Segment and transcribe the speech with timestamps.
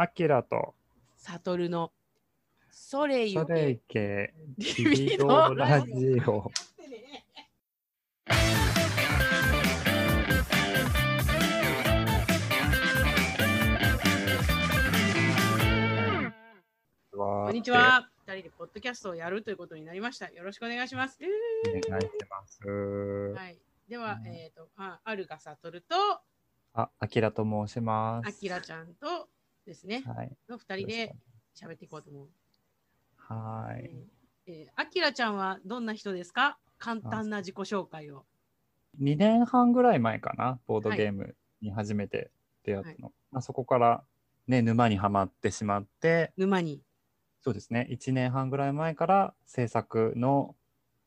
[0.00, 0.76] アキラと
[1.16, 1.90] サトルの
[2.70, 6.48] ソレイユソレイケリリビドラジオ。
[17.10, 18.08] こんにちは。
[18.24, 20.30] 二人でポッドキャストをやるということになりました。
[20.30, 21.18] よろしくお願いします。
[21.66, 21.90] お願いし
[22.30, 22.64] ます。
[22.68, 23.58] はい。
[23.88, 25.96] では、うんえっ、と、あ、アルガサトルと
[26.74, 28.28] あ、アキラと申します。
[28.28, 29.28] アキラちゃんと
[29.68, 30.36] ですね、はい。
[30.48, 31.14] の二人で
[31.54, 32.28] 喋っていこうと思う。
[33.16, 33.90] はい。
[34.46, 36.58] えー、アキラちゃんはどんな人ですか？
[36.78, 38.24] 簡単な自己紹介を。
[39.00, 42.30] 2年半ぐらい前かな、ボードゲームに初めて
[42.64, 43.12] 出会ったの。
[43.30, 44.02] まあ、そこから、
[44.46, 46.82] ね、沼にはまってしまって、沼に。
[47.42, 50.56] そうですね、1年半ぐらい前から制作の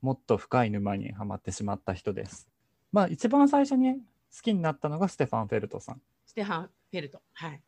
[0.01, 2.47] もっと深い沼にはまってしまった人です。
[2.91, 4.01] まあ、一番最初に好
[4.43, 6.01] きになったのがステファン・フェルトさん。
[6.25, 7.21] ステファン・フェルト。
[7.33, 7.61] はい。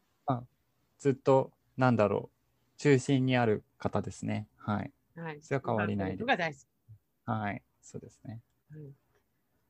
[1.04, 2.30] ずっと、なんだろ
[2.78, 4.48] う、中心にある方ですね。
[4.56, 4.92] はい。
[5.18, 5.42] はい。
[5.42, 6.70] それは変わりないです。
[7.26, 7.62] はい。
[7.82, 8.40] そうですね。
[8.74, 8.92] うん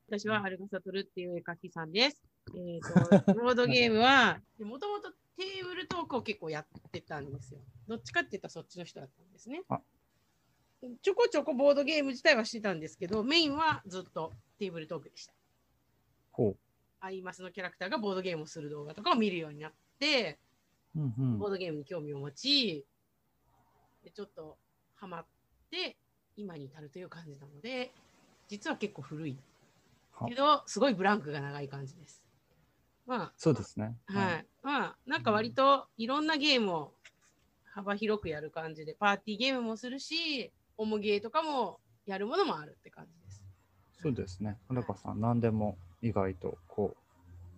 [0.09, 2.21] 私はアルガサトルっていう絵描きさんです。
[2.55, 7.61] えっ、と、 ボードゲームは、もともとテーブルトークを結構やってたんですよ。
[7.87, 9.81] どっちかって言ったらそっちの人だったんですねあ。
[11.01, 15.33] ちょこちょこボードゲーム自体はしてたんですけど、メインはずっとテーブルトークでした。
[16.31, 16.55] ほ
[16.99, 20.39] アイマスのキャラクターがボードゲームをする動画とかを見るようになって、
[20.95, 20.99] う。
[20.99, 22.85] うんうんボードゲームに興味を持ち、
[24.03, 24.57] でちょっと
[24.95, 25.25] ハマっ
[25.71, 25.97] て、
[26.35, 27.91] 今に至るという感じなので、
[28.47, 29.37] 実は結構古い
[30.11, 32.23] はけど、すごいブランクが長い感じです。
[33.05, 33.95] まそうですね。
[34.07, 34.45] あ、はい。
[34.61, 36.93] まあ、なんか割といろんなゲームを
[37.73, 43.43] 幅広くやる感じで、パーティーゲームもするし、オモゲーとかもやるものもあるって感じです。
[44.01, 44.57] そうですね。
[44.67, 46.95] はるかさん、何でも意外とこ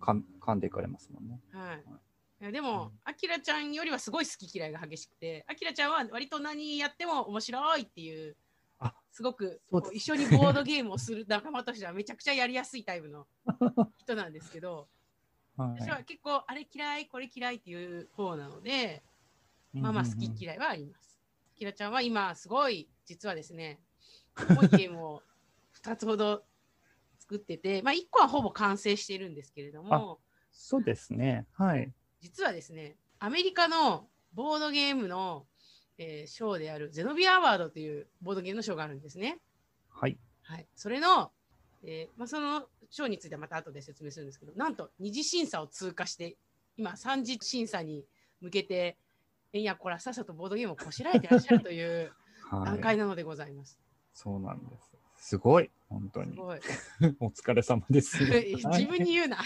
[0.04, 1.40] かん噛んでいかれますもんね。
[1.52, 1.78] はい。
[1.78, 1.82] い
[2.44, 8.36] やでも、あきらちゃんよりはすごい好き嫌いが激しくて、あきらちゃんは割と何やっても面白いっていう
[8.78, 13.26] あ、すごくす一緒にボードゲームをする仲間としてはめちゃくちゃやりやすいタイプの
[13.98, 14.88] 人なんですけど、
[15.56, 15.82] はい。
[15.82, 19.02] 私は結構あれ嫌い、これ嫌いっていう方なので、
[19.72, 21.18] まあまあ好き嫌いはあります。
[21.54, 23.80] きらちゃんは今すごい実はですね、
[24.50, 25.22] 重いゲームを
[25.82, 26.44] 2つほど
[27.18, 30.20] 作ってて、まあ1個はほぼ完成しているんですけれども、
[30.50, 31.46] そうですね。
[31.52, 31.92] はい。
[32.20, 35.46] 実はですね、アメリカのボードゲームの、
[35.98, 39.38] えー賞であるゼノビアアワードというボードゲームの賞があるんですね。
[39.88, 40.18] はい。
[40.42, 41.30] はい、それの、
[41.82, 46.36] えーまあ、その賞についてはまた後で説明するんですけど、なんと二次審査を通過して、
[46.76, 48.04] 今三次審査に
[48.40, 48.98] 向けて、
[49.52, 52.12] えんやこらさっさとボードゲームをこしらえてらっしゃるという
[52.50, 52.64] はい。
[52.66, 53.80] 段階なのでございます。
[54.12, 54.96] そうなんです。
[55.28, 55.70] すごい。
[55.88, 56.34] 本当に。
[56.34, 56.60] すごい。
[57.20, 58.18] お疲れ様です。
[58.22, 59.38] 自分に言うな。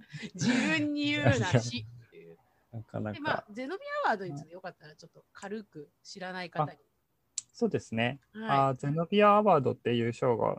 [0.34, 1.86] 自分に言うなし。
[2.72, 6.78] なかなで、まあか。、ゼノビアワードについてよかったら、ちょっと軽く知らない方に。
[7.52, 8.18] そうですね。
[8.32, 10.56] はあーゼノビアアワードっていう賞が、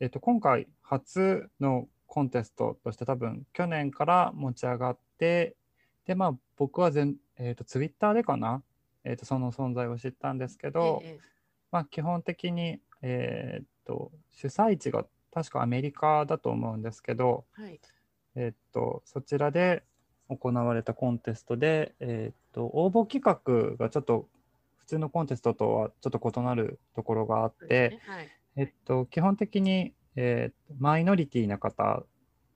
[0.00, 5.56] えっと、今回初のコンテストとして多分去年から持ち上がって、
[6.06, 6.90] で、まあ僕は
[7.36, 8.62] えっと、ツイッターでかな、
[9.04, 10.70] えっと、その存在を知ったんですけい。
[10.70, 11.20] ど、ええ
[11.70, 17.80] まあ基本的に、えっと、主催地が確かアメリカだと思うんですけど、はい。
[18.38, 19.82] えっと、そちらで
[20.28, 24.28] 行われたコンテストで、えっと、応募企画がちょっと
[24.76, 28.28] 普通のコンテストとはちょっと異なるところがあって、ねはい。
[28.56, 32.04] えっと、基本的に、えーマイノリティな方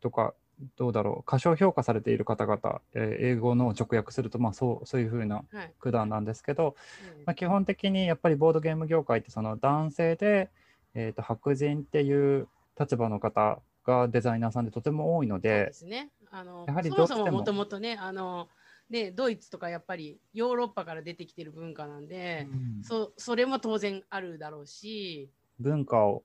[0.00, 0.34] とか、
[0.76, 5.74] どうだろう、過小評価されている方々、えー英語の直訳すると、まあ、そうそういうふうなはい。
[5.82, 6.76] 九段なんですけど、
[7.10, 10.50] ええまあ、基本的にやっぱりボードゲーム業界ってその男性で、
[10.94, 12.46] えーと白人っていう
[12.78, 16.10] 立場の方がデザイナーさんでとても多いのそうでですね。
[16.30, 17.66] あのやはりそももそももとも。
[17.66, 18.48] とね、あの
[18.88, 22.84] ね、ドイツとかやっぱりヨーロッパから出てきてる文化なんで、うん。
[22.84, 26.22] そそれも当然あるだろうし、文化を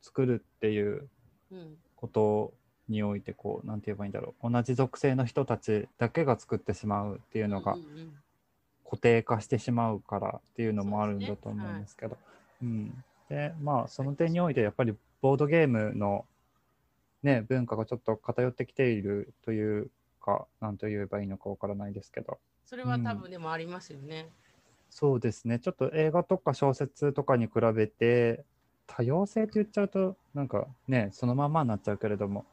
[0.00, 1.08] 作るっていう
[1.50, 2.52] うん、こと
[2.88, 4.50] においてこうなんて言えばいいんだろう。
[4.50, 7.76] 同じ属性の人たちだけが作ってしまうっていうのが
[8.84, 12.16] 固定化してしまうからっていうのもあるんだと思うんですけど。
[12.62, 13.04] うん。
[13.28, 16.26] でまあその点においてやっぱりボードゲームの
[17.24, 19.90] ね文化がちょっと偏ってきているという
[20.20, 22.38] か何と言えばいいのかわからないですけど。
[22.64, 24.28] それは多分でもありますよね。
[24.90, 25.58] そうですね。
[25.58, 28.44] ちょっと映画とか小説とかに比べて
[28.86, 32.46] 多様性って言っちゃうとなんかねそのままになっちゃうけれども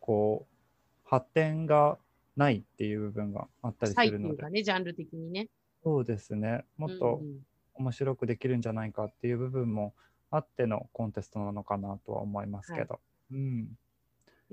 [0.00, 1.98] こう発展が
[2.36, 5.48] ないっていう部分があったりするので、いうかね、ジャンル的にね。
[5.82, 6.64] そうですね。
[6.76, 7.38] もっとうんうん。
[7.76, 9.94] 面白くできるんじゃないかっていう部分も
[10.30, 13.00] あってのコンテストなのかなとは思いますけど、
[13.32, 13.68] うん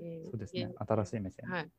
[0.01, 0.67] えーそうですね。
[0.67, 1.69] で新しい目線で、はい。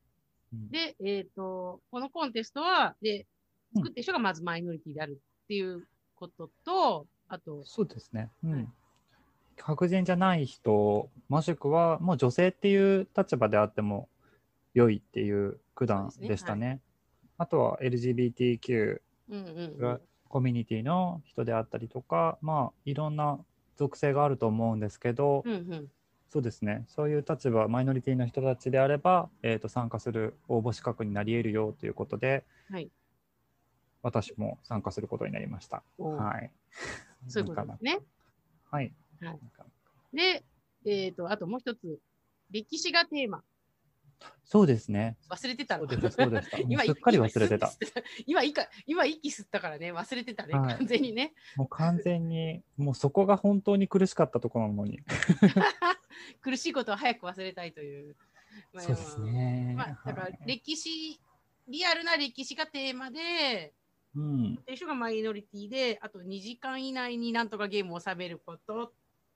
[0.53, 0.69] うん。
[0.69, 3.27] で、えっ、と、このコンテストは、で、
[3.75, 8.29] 作ってる人がまずマイノリティであるっていうことと、あと、そうですね。
[8.43, 8.51] うん。
[8.53, 8.67] はい。
[9.61, 14.09] 白人じゃない人、もしくはもう女性っていう立場であっても
[14.73, 16.81] 良いっていう九段でしたね。
[17.37, 23.39] あとは LGBTQ うんうんうがん、コミュニティの人であったりとか、まあいろんな
[23.77, 25.87] 属性があると思うんですけど、うんうん、
[26.33, 26.83] そうですね。
[26.87, 32.89] そういう立場、マイノリティの人たちであれば、えー、と参加する応募資格になり得るよということで、はい
[34.01, 35.83] 私も参加することになりました。
[35.99, 36.51] はい。
[37.29, 37.99] そういうことですね。
[38.71, 38.91] はい。
[39.21, 39.39] はい
[40.11, 40.43] で、
[40.85, 41.99] えっ、と、あともう一つ、
[42.49, 43.43] 歴史がテーマ。
[44.43, 45.17] そうですね。
[45.29, 45.87] 忘れてたの？
[45.89, 46.57] そうでした、そうでした。
[46.57, 47.71] も う今すっかり忘れてた。
[48.27, 51.33] 今、今、今息吸ったからね、忘れてたね、はい完全にね。
[51.55, 54.99] もう完全に、もうそこが本当に苦しかったところなのに。
[56.41, 58.15] 苦しいことを早く忘れたいという。
[58.71, 59.73] まあそうですね。
[59.75, 61.19] まあ、だからはい歴史、
[61.67, 63.73] リアルな歴史がテーマで、
[64.15, 68.93] うん、で人がマイノリティで、あと2時間以内になんとかゲームを収めること。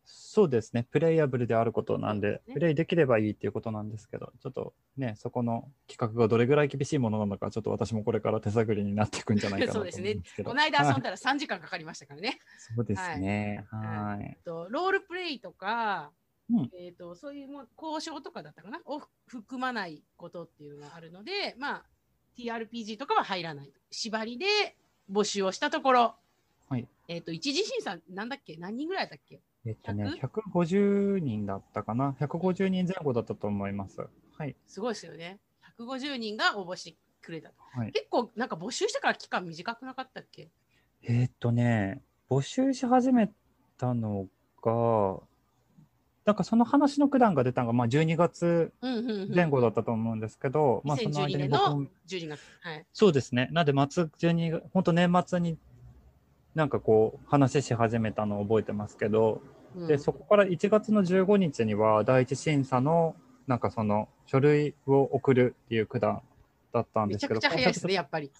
[0.09, 0.87] そうですね。
[0.89, 10.49] プレイヤブルであることなんで、ねプレイできればいいっていうことなんですけど、ちょっとね、そこの企画がどれぐらい厳しいものなのか、ちょっと私もこれから手探りになっていくんじゃないかなとそう思うんですねですけど。
[10.49, 12.39] この間遊んはいだら3時間かかりましたからね。
[12.57, 13.65] そうですね。
[13.69, 14.25] はい。
[14.25, 16.11] えっとロールプレイとか、
[16.49, 18.79] うんえっとそういうもう交渉とかだったかな？
[18.85, 21.83] を含まないことっていうのがあるので、まあ、
[22.37, 23.71] TRPG とかは入らない。
[23.91, 24.45] 縛りで
[25.11, 26.15] 募集をしたところ、
[26.69, 28.55] はいえっと一次審査なんだっけ？
[28.57, 29.41] 何人ぐらいだっけ？
[29.67, 33.99] えっとね、100 150人だったかな？150人前後だったと思います。
[34.37, 34.55] はい。
[34.65, 35.39] すごいですよね。
[35.77, 37.55] 150人が応募してくれたと。
[37.59, 40.49] はい、結構なんか募集してから期間短くなかったっけ？
[41.03, 43.29] えっとね、募集し始め
[43.77, 44.27] たの
[44.63, 45.19] が、
[46.23, 52.39] なんかその話の九段が出たのが、まあ、12月うんうんうん前後だったと思うんですけど、まあその2012間に年僕もの12月。
[52.61, 52.85] はい。
[52.93, 53.49] そうですね。
[53.51, 55.57] なんで、末12月、本当年末に
[56.55, 59.43] なんかこう、話し始めたのを覚えてますけど、
[59.75, 63.15] うんで、そこから1月の15日には、第一審査の、
[63.47, 66.21] なんかその、書類を送るっていう九段
[66.73, 68.31] だったんめちゃですけど、くちゃ早いですね、やっぱり。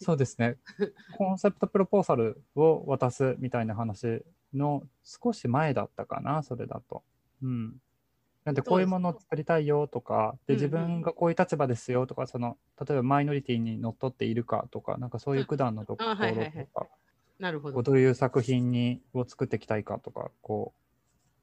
[0.00, 0.56] そうですね。
[1.16, 7.02] コンセプトプロポーサルを渡すみたいな話の少し前だったかな、それだと。
[7.42, 7.80] うん。
[8.44, 16.88] なんで、こういうものを作りたいよとか、で、自うんうん分がこういう立場ですよとか、その、例えばマイノリティにのっとっているかとか、なんかそういう九段のとこあはいはいはいろとか、
[17.42, 17.82] なるほど。
[17.82, 20.72] どういう作品にを作っていきたいかとか、こ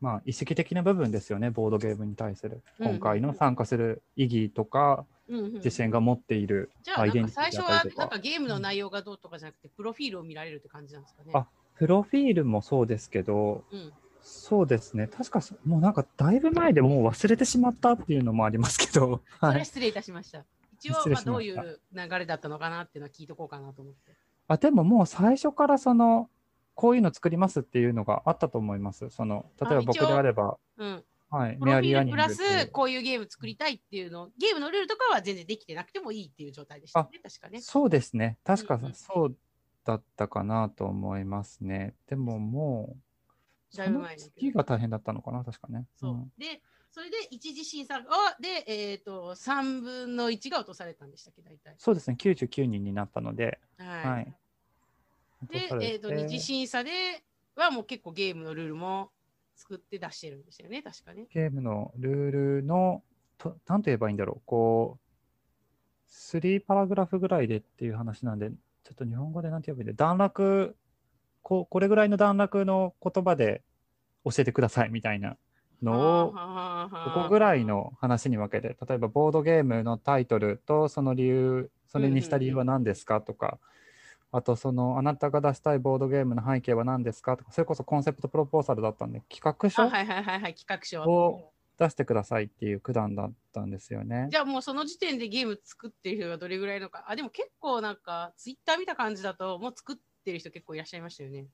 [0.01, 2.61] う、まあ、意識的な部分ですよね、ボードゲームに対する。
[2.79, 8.01] うんうん今回の参加する意義とか、うんうん自身が持っているアイデンティテ最初ィだったりとか。
[8.03, 11.31] はなんかゲームの内容がどうとかじゃなくて、プロフィールを見られるって感じなんですかね。
[11.35, 15.07] あプロフィールもそうですけど、うん、そうですね。
[15.07, 19.53] 確かそ、もうなんかだいぶ前でもう忘れてしまったっていうのもありますけど、そは。
[19.53, 20.45] れはい失礼いたしました。
[20.79, 24.15] 一応、まあ、どういう流れだったのかなっていうのは聞いとこうかなと思って。
[24.49, 26.29] あ、でももう最初からその、
[26.75, 29.09] こういうの作りますっていうのがあったと思います。
[29.09, 37.61] その、例えば僕であれば、うん、はい、メアリー・アールプラス、こういうゲーム作りたいっていうの、ゲームのルールとかは全然できてなくてもいいっていう状態でしたね、確かね。
[37.61, 38.37] そうですね。
[38.43, 39.35] 確かそう
[39.83, 41.95] だったかなと思いますね。
[42.07, 42.95] でもも
[43.71, 45.85] う、そのぶ前だけど次が大変だったのかな、確かね。
[45.95, 48.05] そう、んで、それで一次審査が
[48.39, 51.75] で、えっ、と、3分の1が落とされたんでしたっけ、大体。
[51.77, 52.17] そうですね。
[52.19, 54.05] 99人になったので、はい。
[54.07, 54.35] はい。
[55.51, 57.23] でえっ、と、二次審査で
[57.55, 59.11] はもう結構ゲームのルールも
[59.55, 61.27] 作って出してるんですよね、確かね。
[61.31, 63.03] ゲームのルールの、
[63.37, 68.55] となんと言えばいいんだろう、こう、3パラグラフぐらいでっていう話なんで、ちょ
[68.93, 70.75] っと日本語でなんて言えばいいんだ段落
[71.43, 73.61] こ、これぐらいの段落の言葉で
[74.25, 75.37] 教えてくださいみたいな
[75.81, 83.21] のを、ここぐらいの話に分けて、例えばボードゲームのタイトルとその理由、それにした理由は何ですか？
[83.21, 83.59] とか、
[84.31, 87.37] あとそのあなたが出したいボードゲームの背景は何ですか？
[87.37, 91.03] とか、それこそコンセプトプロポーサルだったんで、企画書あはいはいはいはい、企画書。
[91.03, 94.37] を出してくださいっていう九段だったんですよねじ。
[94.37, 97.05] ゃあもうその時点でゲーム作ってる人がどれぐらいのか。
[97.07, 99.95] あ、でも結構なんか、ツイッター見た感じだと、もう作っ
[100.25, 101.47] てる人結構いらっしゃいましたよね。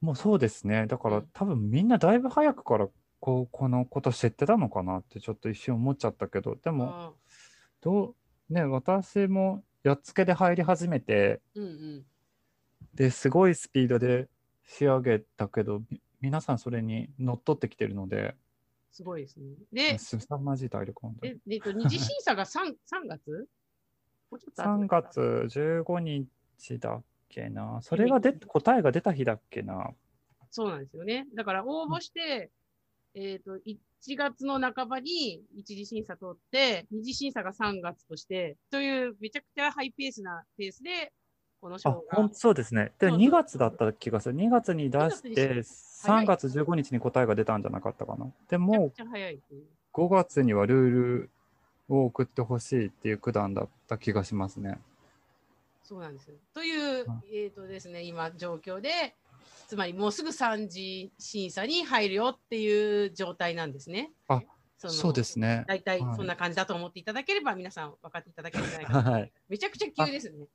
[0.00, 0.86] もうそうですね。
[0.86, 2.88] だからうん多分みんなだいぶ早くから
[3.22, 7.12] こうこのこと知ってたのかなってちょっと一瞬思っちゃったけど、でもあ
[7.80, 8.16] ど
[8.50, 12.06] う、ね、私もやっつけで入り始めて、ーうんうん。
[12.94, 14.28] ですごいスピードで
[14.64, 18.34] 仕上げたけど、み皆さんそれに乗っ取ってきてるので、
[18.90, 19.54] すごいですね。
[19.72, 23.48] で、すさまじい体力本当にで、でえっと、二次審査が 3, 3 月？
[24.32, 25.08] もうちょっと後3だった？
[25.10, 25.20] 月
[25.60, 27.78] 15日だっけな。
[27.82, 29.92] それが出答えが出た日だっけな。
[30.50, 31.28] そうなんですよね。
[31.36, 32.50] だから応募して、
[33.14, 33.78] えっ、と、1
[34.16, 41.12] 月の半ばに一次審査通って、二次審査が3月として、というめちゃくちゃハイペースなペースで
[41.60, 42.92] この賞あ、がそうですね。
[42.98, 44.34] で、そうそう2月だった気がする。
[44.34, 48.26] 2月に出し2て、月早い3月15日に答えが出たんじゃなかったかな。
[48.48, 49.66] でもくちゃ早いっていう。
[49.92, 51.30] 5月にはルール
[51.88, 54.78] を送ってほしいっていう九段だった気がしますね。
[55.84, 56.36] そうなんですよ。
[56.54, 59.14] というあ、えっ、とですね、今、状況で、
[59.68, 64.10] つまりもうすぐ3次審査に入るよっていう状態なんですね。
[64.28, 64.42] あ
[64.78, 65.64] そうですね。
[65.68, 69.02] 大体はいそんな感じだと思っていただければ、皆さん分かっていただけるんじゃないかな。
[69.10, 69.32] はい。
[69.48, 70.46] めちゃくちゃ急ですね。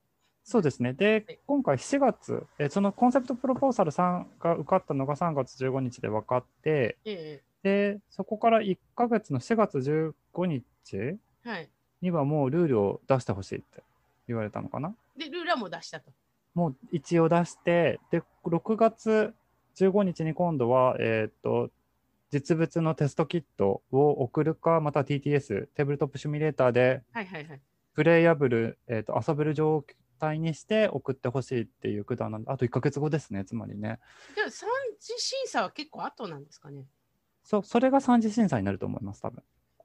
[0.43, 0.93] そうですね。
[0.93, 10.63] で、今回7月、えそのコンセプトプロポーザル3が受かったのが3月15日で分かって、えで、そこから1ヶ月の4月15日
[10.93, 11.69] えはい。
[12.01, 13.81] にはもうルールを出してほしいって
[14.27, 14.95] 言われたのかな？
[15.17, 16.11] で、ルールはもう出したと。
[16.57, 19.35] もう一応出して、で、6月
[19.75, 21.69] 15日に今度は、えーっと、
[22.31, 27.61] 実物のテストキットを送るか、また TTS、テーブルトップシミュレーターではいはいはい。
[27.93, 29.85] プレイアブル、えーっと遊べる状
[30.19, 33.99] 態にして送ってほしいっていう九段なんで、あと1ヶ月後ですね、つまりね。
[34.35, 34.67] でも、三
[34.99, 36.87] 次審査は結構後なんですかね？
[37.43, 39.43] そそれが3次審査になると思います、多分。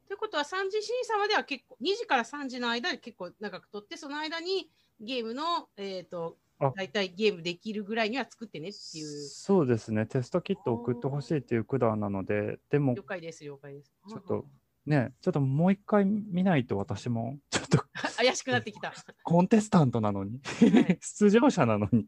[0.08, 9.28] ということは、3次審査までは結構、2時から3時の間で結構長く取って、その間にゲームの、えっ、とあ、大体ゲームできるぐらいには作ってねっていう。
[9.28, 13.92] そうですね、テストキット送ってほしいっていう九段なので、でも了解です、了解です。
[14.08, 14.46] ちょっと
[14.86, 17.84] ね、ちょっともう一回見ないと私も、 ちょっと
[18.16, 18.92] 怪しくなってきた。
[19.22, 22.06] コンテスタントなのに、はい出場者なのに、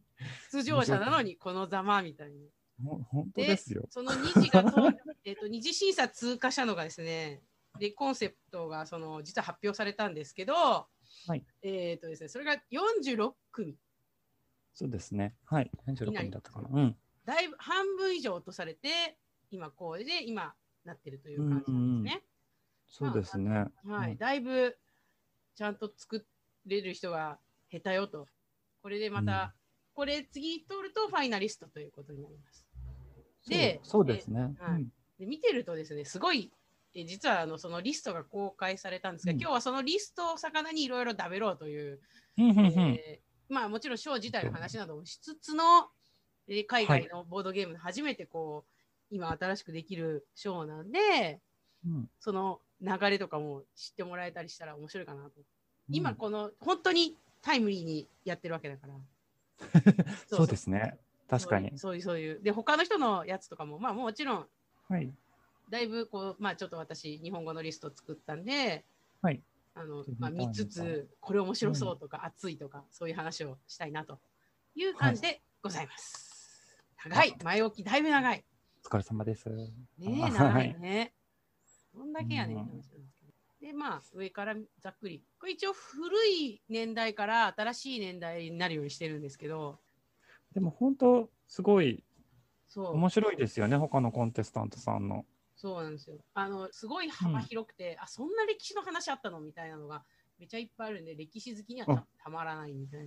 [0.50, 2.50] 出場者なのに、このざまみたいに。
[2.82, 3.86] ほ本当ですよ。
[3.88, 4.92] その2次がと、
[5.24, 7.42] えっと二次審査通過したのがですね、
[7.78, 10.88] でコンセプトがその実は発表されたんですけど、は
[11.36, 13.76] いえっ、とですね、それが46組、
[14.74, 15.34] そうですね。
[15.46, 15.70] はい。
[15.86, 16.68] 46いない人だったかな。
[16.70, 16.96] うん。
[17.24, 19.16] だいぶ半分以上落とされて、
[19.50, 20.52] 今こうで今
[20.84, 22.22] なってるという感じなんですね。
[22.88, 23.66] そうですね。
[23.84, 24.76] はい、うんだいぶ
[25.54, 26.26] ちゃんと作
[26.66, 27.38] れる人が
[27.70, 28.26] 下手よと。
[28.82, 29.54] これでまた、
[29.94, 32.66] これ次通るとファイナリストということになります。
[33.48, 34.54] でそうですね。
[34.58, 36.50] はいうんで見てるとですね、すごい、
[36.92, 42.00] え実はあのそのリストが公開されたんですが、うん今日はそのリストを魚にいろいろ食べろうという、
[42.36, 45.88] うんうんうんえーまあもちろんショー自体の話などもしつつの、
[46.48, 48.64] えー海外のボードゲームで初めてこ
[49.10, 51.40] う、今新しくできるショーなんで、
[51.86, 55.30] うんその流れとかも知ってもらえたりしたら面白いかなと。
[55.36, 55.44] うん
[55.90, 58.94] 今この本当にタイムリーにやってるわけだから。
[60.26, 60.98] そうですね。
[61.28, 61.78] 確かに。
[61.78, 62.42] そういうそういうそういう。
[62.42, 64.48] で、他の人のやつとかも、まあもちろん
[64.88, 65.12] はい。
[65.70, 68.84] だいぶこう、まあ、ちょっと私、日本語のリスト作ったんで、
[69.22, 69.42] はい
[69.76, 74.20] あのまあ、見つつ、これ面白そうとか、熱いとか、そういう話をしたいなと
[74.76, 76.78] いう感じでございます。
[77.04, 78.44] 長い、前置きだいぶ長い。
[78.84, 79.48] お疲れ様です。
[79.48, 81.12] ねえ、あ長はいいね。
[81.92, 83.02] どんだけやねんうんって話なんですけど。
[83.60, 85.24] で、まあ、上からざっくり。
[85.40, 89.80] これ一応古い年代から新しい年代になるようにしてるんですけど、
[90.52, 92.04] でも本当、すごい。
[92.76, 95.26] 面白いですよね、他のコンテスタントさんの。
[95.64, 96.18] そうなんですよ。
[96.34, 100.04] あの、すごい幅広くて、あ、そんな歴史の話あったのみたいなのが
[100.38, 103.06] めちゃいっぱいあるんで、歴史好きにはたあたまらないみたいな。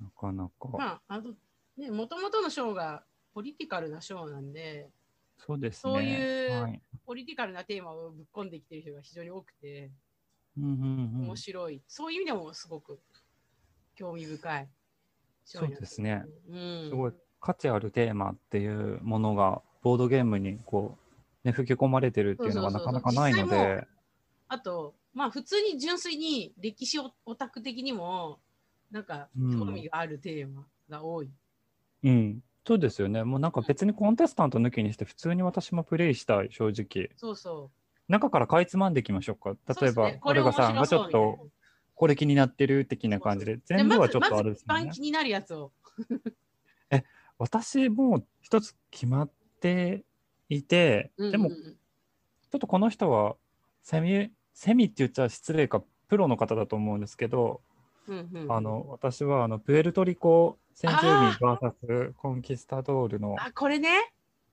[0.00, 0.68] なかなか。
[0.76, 1.32] まあ、あと、
[1.76, 4.90] ね、もともとのショーがポリティカルなショーなんで、
[5.38, 5.92] そうですね。
[5.92, 9.92] そういうはいポリティカルなテーマをぶっ込んできてる人が非常に多くて、
[10.58, 11.80] うんうんうん面白い。
[11.86, 12.98] そういう意味でもすごく
[13.94, 14.68] 興味深い
[15.44, 15.94] ショーになってます。
[15.94, 16.88] そうですねうん。
[16.88, 21.09] すごい価値あるテーマっていうものがボードゲームにこう、
[21.44, 23.86] ね、吹き込まれてるっていうのがなかなかないので、
[24.48, 28.40] あと、まあ普通に純粋に歴史オオタク的にも、
[28.90, 31.30] なんかうん興味があるテーマが多い。
[32.02, 33.24] うん、そうですよね。
[33.24, 37.10] もうなんか別にコンテスタント抜きにして普通に私もプレイしたい、正直。
[37.16, 37.70] そうそ
[38.08, 39.50] 中からかいつまんでいきましょうか。
[39.50, 39.58] う。
[39.68, 41.48] 例えば、そうですねオルガさんがちょっと
[41.94, 44.90] これ気になってる的な感じで、全部はちょっとあるんですよね一番。
[44.90, 45.72] 気になるやつを。
[47.38, 49.30] 私もう一つ決まっ
[49.60, 50.04] て
[50.50, 53.36] いて、でもちょっとこの人は
[53.82, 57.60] セミ、セミって言っちゃ失礼か、プロの方だと思うんですけど、
[58.08, 64.12] うんうんうんあの私はあのプエルトリコ先住民 VS コンキスタドールのあ、これね？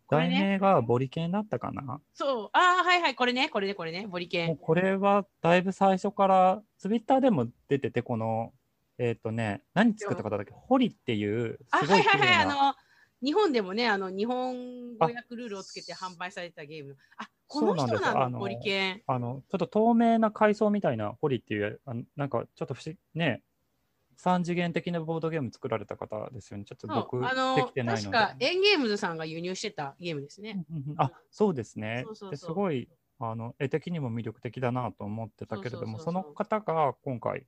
[0.10, 0.40] 題ね？
[0.40, 2.00] 名がボリケンだったかな。
[2.14, 2.50] そう。
[2.54, 3.16] あーはいはい。
[3.16, 3.50] これね。
[3.50, 3.76] これね。
[3.76, 4.08] これね。
[4.08, 4.56] ボリケン。
[4.58, 8.54] これはだいぶ最初からツイッターでも出てて、この、
[8.98, 12.30] えっ、とね、何作った方だっけ、ホリっていう、あ、すごはいはいはい。
[12.30, 12.76] い綺麗な、あの、
[13.24, 16.98] 日本でもね、あの、日本語訳ルールをつけて販売されてたゲーム。
[17.18, 19.02] あ、この人なのなのボリケン。
[19.08, 23.42] あの、ちょっと透明な階層みたいなホリっていう、あのなんかちょっと不思議、ね、
[24.18, 26.66] 三次元的なボードゲーム作られた方ですよね。
[26.66, 28.18] ちょっと僕あのできてないので。
[28.18, 30.66] 確かエンゲームズさんが輸入してたゲームですね。
[30.70, 37.44] うんうんうんあそうですねすごいあの絵的にも魅力的だなと思ってたけれどもその方が今回あ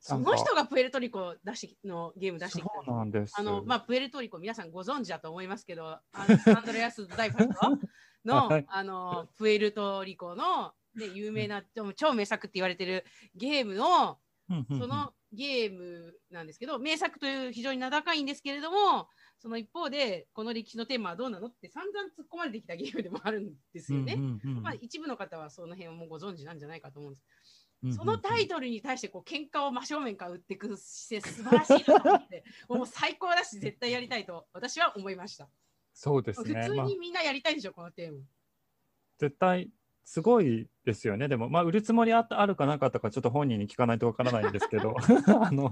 [0.00, 3.34] その人がプエルトリコ出しのゲーム出してきたなんです。
[3.36, 7.78] あの、まあ、プエルトリコ皆さんご存知だと思いますけど、あのサンドレアス・ダイファルト
[8.24, 11.64] の はいあのプエルトリコの、ね、有名な
[11.96, 14.18] 超名作って言われてるゲームの
[14.78, 19.08] そのゲームなんですけど、名作という非常に名高いんですけれども、
[19.40, 24.16] その一方で、この歴史のテーマはどうなのって散々突っ込まれてきたゲームでもあるんですよね。
[24.62, 27.57] まあ、一部の方はその辺をもうご存知なんじゃないかと思うんです。
[27.96, 35.48] そのタイトルに対してこう喧嘩を真正面から打っていく姿勢素晴らしいなと思って、 もう最高だし絶対やりたいと私は思いました。
[35.94, 36.54] そうです普ね。
[36.54, 38.24] まあ通にみんなやりたいでしょ、このテーマ。
[39.18, 39.70] 絶対
[40.04, 41.28] すごいですよね。
[41.28, 44.96] でも、まあ、売るつもりあったあるかなかったか、ちょっと本人に聞かないとわからないんですけど、
[45.44, 45.70] あの、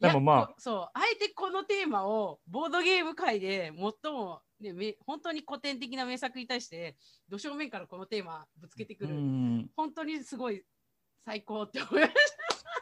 [0.00, 6.96] でもまあそうあえてこのテーマをボードゲーム界で最も、ね、め本当に古典的な名作に対して
[7.28, 10.64] ど正面からこのテーマぶつけてくうる、ん、本当にすごい
[11.24, 12.14] 最高って思いました。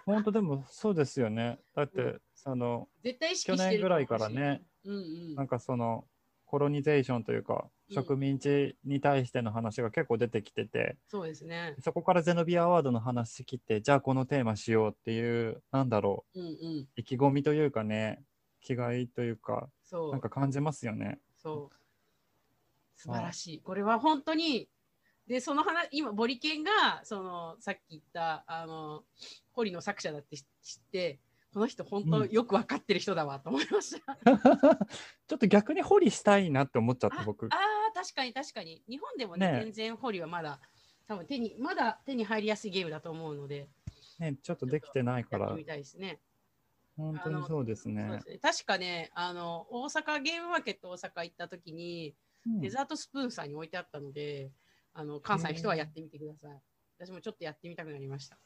[0.05, 1.59] 本当でもそうですよね。
[1.75, 2.21] だって、うん。
[2.35, 5.35] その、絶対去年ぐらいからね、うんうん。
[5.37, 6.05] なんかその、
[6.45, 7.95] コロニゼーションというか、うん。
[7.95, 11.77] 植民地に対しての話が結構出てきてて、そうですね。
[11.81, 16.89] そこからゼノビアアワードの話来て、じゃあこのテーマしようっていう、なんだろう、うんうん。
[16.97, 18.25] 意気込みというかね、
[18.61, 20.13] 気概というか、そう。
[20.13, 21.21] なんか感じますよね。
[21.37, 21.77] そう。
[22.97, 23.61] 素晴らしい。
[23.61, 24.69] これは本当に
[25.33, 29.03] でその話今ボリケンがそのさっき言ったあの
[29.53, 30.45] 堀の作者だって知っ
[30.93, 31.21] て
[31.55, 32.31] この人本当うん。
[32.31, 34.17] よく分かってる人だわと思いました、
[35.27, 37.47] ちょっと逆に掘りしたいなって思っちゃったあ僕。
[37.47, 38.83] あー確かに確かに。
[38.87, 40.61] 日本でもねね全然ホリはまだ
[41.07, 43.69] 多分手にまだ手に入りやすいゲームだと思うので
[44.19, 45.55] ね、ちょっとできてないから。
[45.55, 46.21] み、たいですね。
[46.97, 48.23] 本当にそうですね。
[48.27, 48.39] ね。
[48.43, 52.15] 確かねあの大阪ゲームマーケット大阪行った時に、
[52.47, 52.61] うん。
[52.61, 54.51] デザートスプーンさんに置いてあったので
[54.95, 56.61] あの関西の人はやってみてください。
[56.99, 58.39] 私もちょっとやってみたくなりました。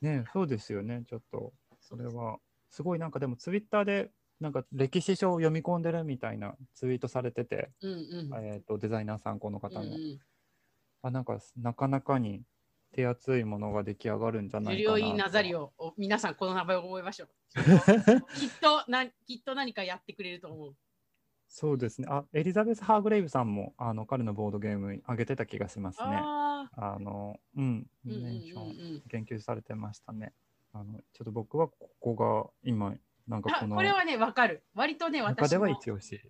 [0.00, 1.52] ね、そうですよね、ちょっと。
[1.80, 2.38] それは、
[2.70, 8.44] すごいなんかでもツイッターで、なんか歴史書を読み込んでるみたいなツイートされてて、うんうん。
[8.44, 10.18] えー、とデザイナーさんこの方の、うんうん
[11.00, 12.42] あなんかなかなかに
[12.92, 15.72] 手厚いものが出来上がるんじゃないかなリオイ・ナザリオ。
[15.96, 17.28] 皆さんこの名前を覚えましょう。
[18.34, 20.76] きっとなきっと何かやってくれると思う。
[21.48, 22.06] そうですね。
[22.10, 26.06] あ、エリザベス・ハーグレイブさんもあの彼のボードゲームに上げてた気がしますね。
[26.22, 30.32] ああの、うん、メンション言及されてましたね。
[30.72, 32.94] あのちょっと僕はここが今、
[33.26, 34.62] なんかあこのこれはね、わかる。
[34.74, 36.20] 割とね、私も中では一押し。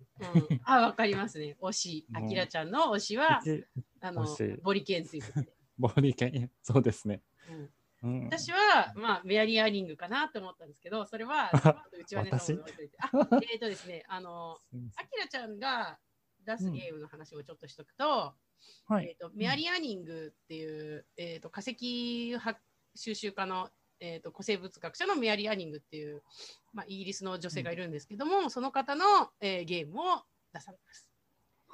[0.49, 1.57] うん、あ、わかりますね。
[1.61, 2.07] 推し。
[2.13, 3.65] あきらちゃんの推しは、一
[4.01, 4.25] あの
[4.63, 5.49] ボリケンということで。
[5.77, 7.21] ボディケン、そうですね。
[7.49, 7.69] うんうん、
[8.29, 11.51] 私は、まあ、メアリーアーリングかなと思ったんですけど、それは、
[11.97, 12.53] うちはね、私？
[12.99, 13.11] あ、
[13.51, 14.59] えっとですね、あの、
[14.95, 15.99] あきらちゃんが
[16.45, 18.35] 出すゲームの話をちょっとしとくと、
[18.85, 19.09] はい。
[19.09, 22.59] えっと、メアリーアーニングっていう、えっと、化石発
[22.95, 26.23] 収集家の、えっと、古生物学者のメアリー・アーニングっていう、
[26.73, 29.05] まあ、イギリスの女性がいるんですけども、その方の、
[29.39, 31.08] えーゲームを出されます。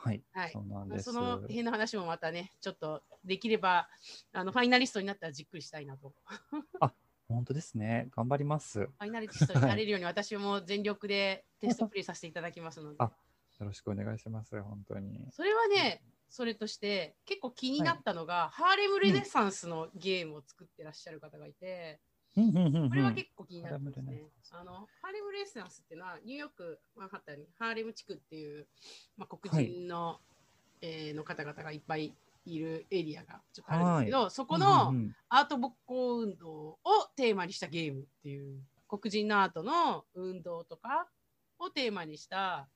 [0.05, 0.21] はい。
[0.33, 1.05] はいそうなんです。
[1.05, 3.89] その辺の話もまたね、ちょっとできれば
[4.33, 6.13] あのファイナリストになったらじっくりしたいなと。
[7.27, 8.09] 本当ですね。
[8.15, 8.81] 頑張ります。
[8.81, 13.11] よファイナリストになれるように私も全力でテストプレイさせていただきますので あ。
[13.59, 14.61] ろしくお願いします。
[14.61, 15.25] 本当に。
[15.31, 21.99] それはね、それとして結構気になったのが、ハーレムレネサンスのゲームを作ってらっしゃる方がいて、
[22.35, 24.23] これは結構気になったんですね。
[24.51, 28.67] あのハーレムレネサンスっていうのはニューヨーク、マンハッタンにハーレム地区っていう、
[29.17, 30.19] まあ、黒人の,、
[30.81, 32.13] えーの方々がいっぱい
[32.45, 36.79] いるエリアがちょっとあるんですけど、そこの、うんうんアート木工運動を
[37.17, 41.07] テーマにしたゲームっていう黒人のアートの運動とか
[41.59, 42.67] をテーマにした。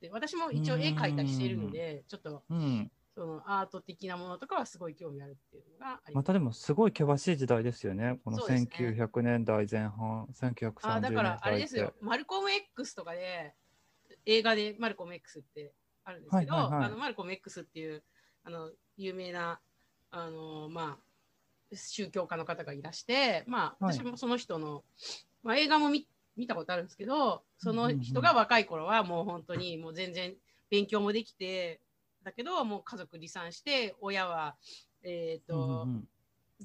[0.00, 6.22] で私も一応絵描いたりしているのでちょっとうん、そのアート的なものとかはすごい興味あるっていうのがありま。
[6.22, 8.20] たでもすごい険しい時代ですよね。
[8.22, 11.94] このそうですね1900年代前半、1930あだ年代からあれですよ。
[12.02, 13.54] マルコム X とかで
[14.26, 15.72] 映画でマルコム X って
[16.04, 18.04] あるんですけど、はいはいはいあのマルコム X っていう
[18.44, 19.60] あの有名な
[20.10, 24.84] あのまあ宗教家の方がいらして、まあ、はい私もその人の、
[25.42, 30.34] まあ、映画も見見たことあるんですけどその人が若い頃はもう本当にもう全然
[30.68, 31.80] 勉強もできて
[32.26, 34.56] だけどもう家族離散して親は
[35.04, 36.08] えっ、と、うんうんうん。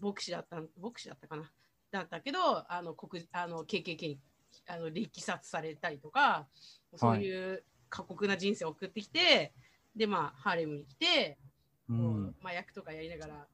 [0.01, 1.51] 牧師だった牧師だったかな。
[1.91, 4.19] だったけどあの国あの KKK に
[4.67, 6.47] あの力殺されたりとか
[6.95, 9.53] そういう過酷な人生を送ってきて、
[9.95, 11.37] でまあハーレムに来て、
[11.87, 12.35] うん。
[12.43, 13.47] 麻薬とかやりながら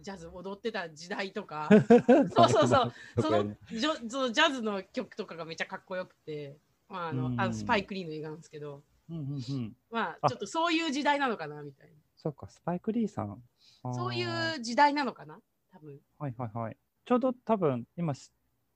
[0.00, 1.68] ジャズ踊ってた時代とか。
[2.30, 2.92] そそうそう。
[3.20, 6.58] そうそのジョそのジャズの曲とかがめちゃかっこよくて、
[6.88, 7.40] まあ、あのうん。
[7.40, 9.76] あのスパイク・リーの映画なんですけど、うんうんうん。
[9.90, 10.28] まあ、あ。
[10.28, 13.42] ちょっとそういう時代なのかなみたいそうか、スパイク・リーさん。
[13.82, 15.40] なそういう時代なのかな
[15.72, 15.98] 多分。
[16.18, 16.76] はいはいはい。
[17.04, 18.30] ちょうど多分今し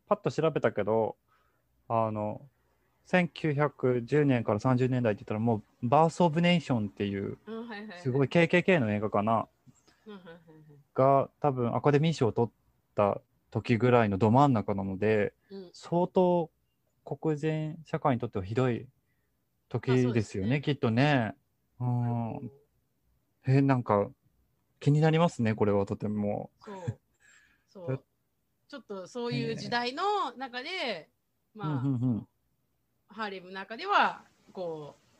[0.08, 1.16] パッと調べたけど、
[1.88, 2.40] あの、
[3.06, 7.38] 1910年から30年代って言ったらもうバース・オブ・ネーションっていう
[8.02, 9.46] すごい KKK の映画かな。
[10.94, 12.52] が多分アカデミー賞を取っ
[12.94, 13.20] た
[13.50, 15.70] 時ぐらいのど真ん中なのでうん。
[15.72, 16.50] 相当
[17.04, 18.86] 黒人社会にとってはひどい
[19.68, 20.00] 時で
[20.38, 21.34] よね、ねきっとね。
[21.80, 22.50] うん。
[23.46, 24.08] え、なんか
[24.80, 26.50] 気になりますね、これはとても。
[26.60, 26.98] そう。
[27.68, 28.04] そう。
[28.68, 31.08] ちょっとそういう時代の中で、
[31.54, 32.28] まあ、うんうんうん
[33.08, 35.14] ハーレムの中では、こう、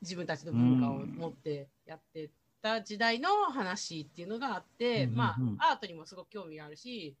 [0.00, 2.30] 自分たちの文化を持ってやって
[2.62, 7.14] た時代の話っていうのがあって、うんうんうんまあ、アートにもすごく興味があるし、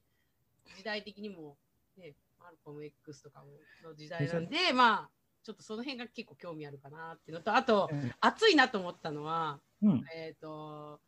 [0.76, 1.56] 時代的にも、
[1.98, 3.46] ね、マルコム X とかも
[3.84, 5.08] の時代なんで、まあ、
[5.46, 7.88] ちょっとその辺が結構興味あるかなっていうのと、あと、
[8.20, 10.98] 熱いなと思ったのは、うんえっ、と、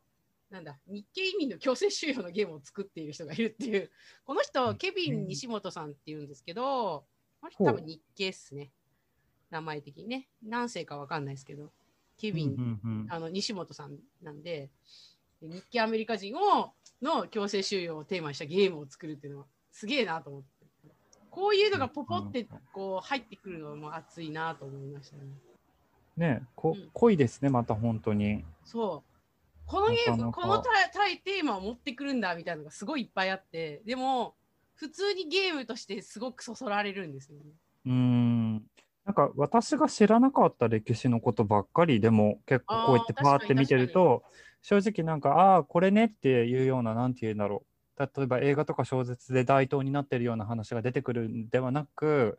[0.48, 3.90] なんだ、日系移民の強制収容のゲームを作っている人がいるっていう、
[4.24, 7.05] この人、ケビン西本さんっていうんですけど、
[7.40, 8.70] この人多分日系っすね。
[9.51, 10.29] 名前的にね。
[10.44, 11.72] 何世かわかんないですけど、
[12.16, 14.70] ケビン、うんうんうんあの西本さんなんで、
[15.42, 20.57] で日系アメリカ人をの強制収容をテーマにしたゲームを作るっていうのは、すげえなと思って。
[21.38, 25.22] こういうのがポポってこう入ってくるのも熱いなと思いましたね。
[26.16, 28.44] ねこうん濃いですね、また本当に。
[28.64, 29.64] そう。
[29.64, 34.35] このゲーム、このタイタイテーマを持ってくるんだみたいなのがすごいいっぱいあって、でも、
[34.74, 37.44] 普通にゲームとしてすごくそそられるんですよね。
[37.87, 38.55] うーん。
[39.05, 44.22] なんか私が知らなかった歴史のことばっかりでも結構こうやってパーって見てると
[44.61, 52.38] 正直なんかああーこれねっていうようななんて言うんだろう例えば映画とか小説で大東になってるような話が出てくるんではなく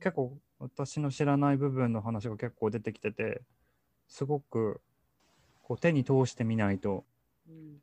[0.00, 3.42] 結構私の知らない部分の話が結構出てきてて
[4.08, 4.80] すごく
[5.62, 7.04] こう手に通してみないと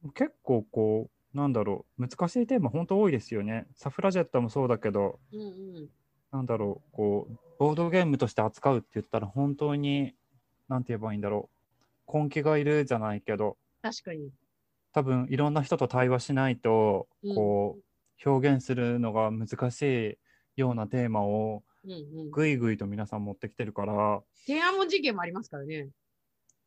[0.03, 3.67] うん、結構こうなんだろう難しいテーマ本当多いですよね。
[3.75, 5.43] サフラジェットもそうだけどうんう
[5.81, 5.89] ん。
[6.31, 10.15] なんだろう、こう、ボードゲームとして扱うって言ったら、本当に、
[10.69, 11.49] なんて言えばいいんだろ
[12.07, 14.31] う、根気がいるじゃないけど、確かに。
[14.93, 17.77] 多分いろんな人と対話しないと、うんこ
[18.25, 20.17] う、表現するのが難し
[20.55, 21.63] いようなテーマを。
[22.31, 25.89] ぐいぐいと皆さん持ってきてるから、天安門事件もありますからね。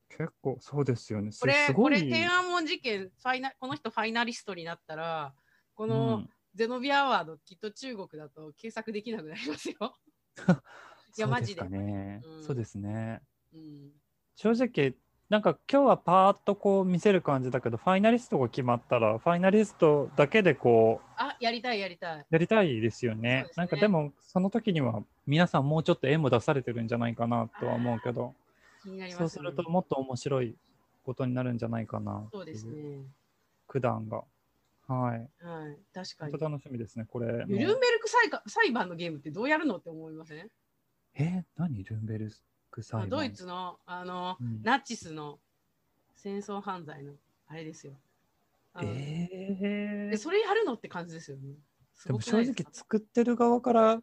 [0.09, 1.31] 結構そうですよね。
[1.31, 2.01] すこれ、すごい。
[2.01, 5.33] これ天安門事件ファイナ、この人ファイナリストになったら、
[5.75, 9.97] この、うんゼノビアワード、きっと中国だと検索できなくなりますよ。
[11.19, 11.63] いやマジで。
[11.63, 13.23] うんそうですね。
[13.53, 13.93] うん。
[14.37, 14.95] 正直、
[15.31, 22.27] なんか今日はパーッとこう見せる感じだけど、ファイナリストが決まったら、ファイナリストだけでこう、あ、やりたい、やりたい。
[22.29, 23.45] やりたいですよね。
[23.45, 28.35] ねなんかでも、その時には皆さんもうちょっと絵も出されてるんじゃないかなとは思うけど、
[28.85, 29.11] ね。
[29.13, 30.55] そうするともっと面白い
[31.07, 32.99] ことになるんじゃないかなそうですね。
[33.69, 34.25] 九段が。
[34.87, 35.19] はい。
[35.43, 36.39] はい、確かに。
[36.39, 37.29] 楽しみですね、これ。
[37.29, 38.11] ルンベルク
[38.47, 40.51] 裁判のゲームってどうやるのって思いません、
[41.15, 42.31] え何ルンベル
[42.93, 44.63] あドイツのあの、うん。
[44.63, 45.39] ナチスの
[46.15, 47.13] 戦争犯罪の
[47.47, 47.95] あれですよ。
[48.83, 51.55] えー、でそれやるのって感じですよね。
[51.95, 54.03] すでも正直作ってる側から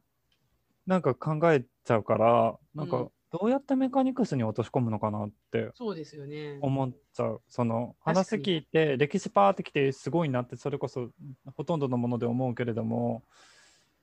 [0.88, 3.12] なんか考えちゃうから、なんかうん。
[3.32, 6.60] どうやってメカニクスに落とし込むのかなってそうですよね。
[6.62, 7.42] 思っちゃう。
[7.48, 8.44] その話に。
[8.44, 11.10] 聞いて歴史パーってきてすごいなってそれこそ
[11.56, 13.24] ほとんどのもので思うけれども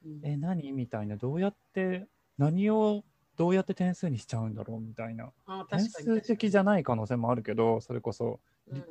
[0.05, 0.21] うん。
[0.23, 0.73] え何？
[0.73, 1.17] みたいな。
[1.17, 2.07] どうやって
[2.39, 3.05] 何を
[3.39, 5.33] どうやって点数にしちゃうんだろうみたいな。
[5.47, 8.85] あ点数的じゃない可能性もあるけどそれこそ、うんうん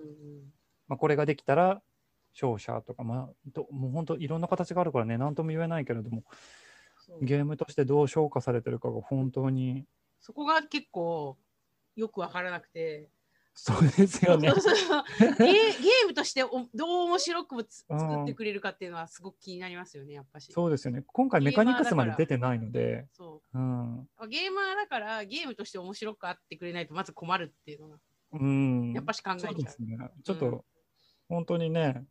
[0.87, 1.81] まあ、これができたら
[2.33, 6.23] 勝者とか、まあ、どもう本当いろんな形があるからね何とも言えないけれども
[7.21, 9.85] ゲームとしてどう消化されてるかが本当に。
[10.21, 11.37] そこが結構
[11.97, 13.09] よくわからなくて。
[13.59, 14.59] そうですよねゲー
[15.39, 20.53] ゲームとしておどう面白く作ってくれるかっていうのはすごく気になりますよね、やっぱし。
[20.53, 21.03] そうですよね。
[21.07, 27.97] 今回メカニクスまで出てないので、そううん、ゲーマーだからゲームとして面白くあってくれないとまず困るっていうのが
[28.33, 29.47] うん、やっぱし考えちゃ。
[29.47, 29.97] そううですね。
[30.23, 30.61] ちょっと、うん
[31.29, 32.05] 本当にね、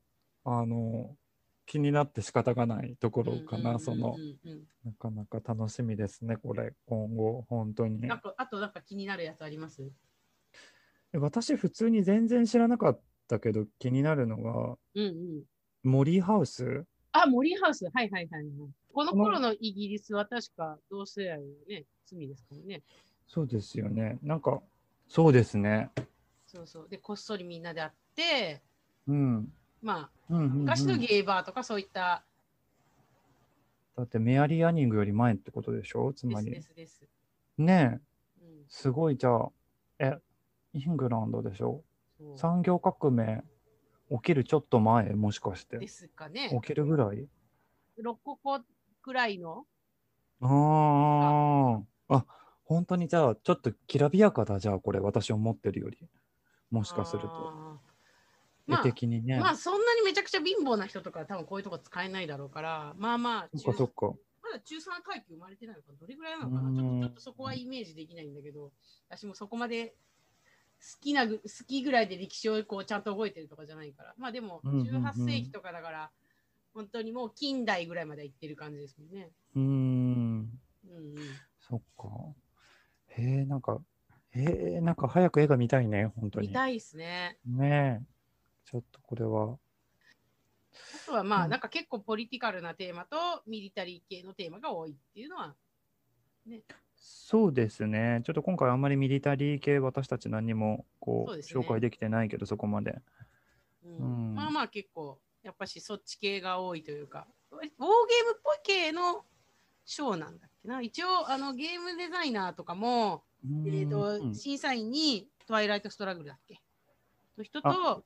[0.44, 1.16] あの、
[1.64, 4.14] 気になって仕方がないところかな、その
[4.84, 8.06] なかなか楽しみですね、これ、今後、本当にうん。
[8.06, 9.90] なんかあとなんか気になるやつあります？
[11.18, 15.42] 私、普通に全然知らなかったけど、気になるのが、うんうん。
[15.82, 16.84] 森ハウス？
[17.12, 17.84] あ、森ハウス。
[17.84, 18.70] はいはいはいはい。
[18.92, 22.82] この頃のイギリスは確か同性愛のね、罪ですからね。
[23.26, 24.18] そうですよね。
[24.22, 24.62] なんか、
[25.08, 25.90] そうですね。
[26.46, 26.88] そうそう。
[26.88, 28.62] で、こっそりみんなで会って、
[29.06, 29.52] うん。
[29.82, 32.24] まあ、うんうんうん昔のゲーバーとかそういった、
[33.96, 36.12] だってメアリー・アニングより前ってことでしょ？
[36.12, 36.50] つまり。
[36.50, 37.08] ですです。
[37.56, 38.00] ね
[38.40, 39.50] え、うん、すごい、じゃあ、
[39.98, 40.18] え、
[40.76, 41.82] イングランドでしょ？
[42.36, 43.42] 産業革命
[44.10, 46.50] 起きるちょっと前もしかしてですかね。
[46.62, 47.26] 起きるぐらい？
[47.98, 48.60] ロココ
[49.02, 49.64] くらいの、
[50.42, 52.16] ああ。
[52.16, 52.26] あ、
[52.64, 55.98] 本当にじゃあ、ちょっときらびやかだ、じゃあ、これ、私思ってるより。
[56.70, 57.80] もしかすると。
[58.68, 59.38] 絵まあ、的にね。
[59.38, 64.06] まあそんなにめちゃくちゃ貧乏な人とか多分こういうとこ使えないだろうから、まあまあ、そっかそっか。
[64.42, 68.72] まだ中3階級生まれてないのかなどれぐらいなのかなちょっとちょっとそこはイメージできないんだけど、
[69.08, 69.94] 私もそこまで好
[71.00, 76.10] きなぐ、好きぐらいで歴史をこうちゃんと覚えてるとかじゃないから、まあでもうんうんうん18世紀とかだから、
[76.74, 79.30] 本当にもう近代ぐらいまで行ってる感じですもんね。
[79.54, 79.64] うーん。
[79.64, 82.08] うんうん、そっか。
[83.08, 83.80] へえ、なんか、
[84.30, 86.48] へえ、なんか早く絵が見たいね、本当に。
[86.48, 87.38] 見たいですね。
[87.46, 88.06] ねえ。
[88.66, 89.58] ちょっとこれは。
[90.74, 95.54] あとはまあ、うんなんか結構ポリティカルなテーマとミリタリー系のテーマが多いっていうのは、
[96.98, 98.22] そうですね。
[98.24, 103.00] ちょっと今回あんまりミリタリー系私たち何にもこう紹介できてないけど、そこまで。
[103.84, 109.24] うんうんまあまあ結構、やっぱしそっち系が多いというか、ウォーゲームっぽい系の
[109.84, 110.80] ショーなんだっけな？
[110.82, 116.60] 一応、あのゲームデザイナーとかも、えーとうん審査員にトワイライトストラグルだっけ？
[117.38, 118.04] の人と、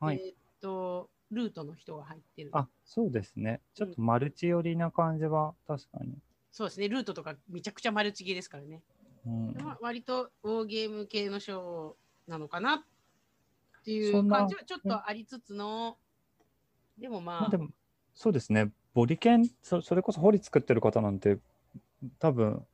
[0.00, 2.50] はいえっ、と、ルートの人が入ってる。
[2.52, 3.60] あ、そうですね。
[3.74, 6.14] ちょっとマルチ寄りな感じは確かに。
[6.52, 8.82] そうですね、ルートとかめちゃくちゃマルチゲーですからね。
[9.26, 15.96] うんまあ割とウォーゲーム系のショーなのかなっていうん感じはちょっとありつつの、
[16.98, 17.68] でもまあ、まあでも、
[18.14, 18.70] そうですね。
[18.94, 21.38] ボリケン、そそれこそホリ作ってる方なんて、
[22.18, 22.66] 多分、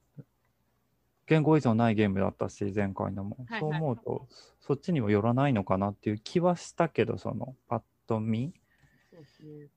[1.26, 3.36] 言語依存ないゲームだったし、前回のも。
[3.48, 4.28] はいそう思うと、
[4.60, 8.52] そっちには寄らないのかなっていう気はしたけど、その、パッと見。
[9.10, 9.68] そうですね、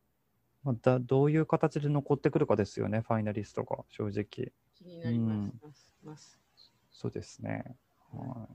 [0.64, 4.52] まあ、だどういう形で残ってくるかですよね、ファイナリストが、正直。
[4.76, 5.96] 気になります。
[6.04, 6.40] ます
[6.92, 7.78] そうですね。
[8.12, 8.48] は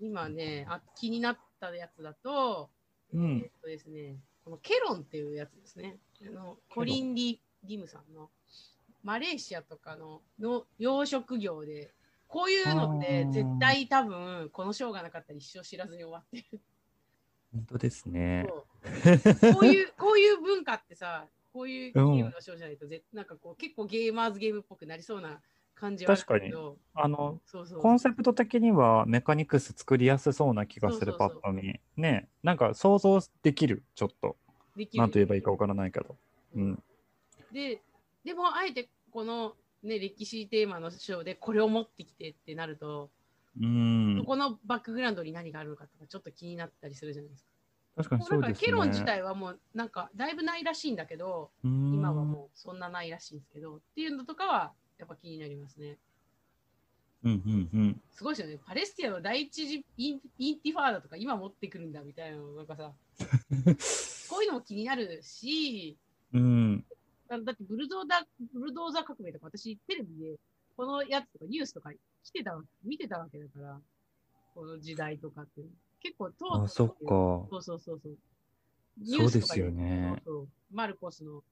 [0.00, 2.70] 今ねあ、気になったやつだと、
[3.12, 5.98] うんえーっとですね、このケロンっていうやつですね。
[6.26, 8.30] あのコリン・リ・リムさんの
[9.02, 11.92] マレーシアとかのの養殖業で、
[12.26, 16.58] こういうのって絶対多分この賞がなかったら一生知らずに終わってる。
[16.58, 16.60] い。
[17.52, 18.46] 本当ですね。
[18.48, 18.64] そう
[19.52, 25.40] こういう、こういう文化ってさ、こういうゲうんームの賞じゃないと、ぜなんかこう結構ゲーマーズゲームっぽくなりそうな
[25.74, 27.40] 感じはあるんだけど、あの、
[27.80, 31.80] コンセプト的にはメカニクス作りやすそうな気がする、パッと見。
[31.96, 34.36] ねなんか想像できる、ちょっと。
[34.94, 36.16] なんと言えばいいかわからないけど。
[36.54, 36.82] うん。
[37.52, 37.82] で、
[38.24, 43.10] でもあえてこの、ね、歴史テーマの賞でこれを持ってきてってなると、
[43.60, 44.24] うんそ。
[44.24, 47.49] このバックグラウンドに何があるのかとかちょっと気になったりするじゃないですか。
[48.02, 48.66] 確かにそうですね。
[48.66, 55.98] ケロン自体はもうなんかだいぶないらしいんだけど、うん今はもうそんなないらしいんですけど、っていうのとかはやっぱ気になりますね。
[57.22, 58.00] うんうんうん。
[58.10, 58.60] すごいですよね。
[58.64, 62.92] パレスチナの第一次インインティファーダとか今持ってくるんだみたいなのなんかさ、
[64.28, 65.96] こういうのも気になるし、
[66.32, 66.84] うん。
[67.28, 70.38] だだってブルドーザブルドーザー革命とか私テレビで
[70.76, 71.92] このやつとかニュースとか
[72.24, 73.80] 来てた見てたわけだから、
[74.54, 75.62] この時代とかって。
[76.00, 76.94] 結構通ってあ、そっか。
[77.00, 78.16] そうそうそうそう。
[79.04, 80.22] そうですよね
[80.70, 81.42] マルコスの、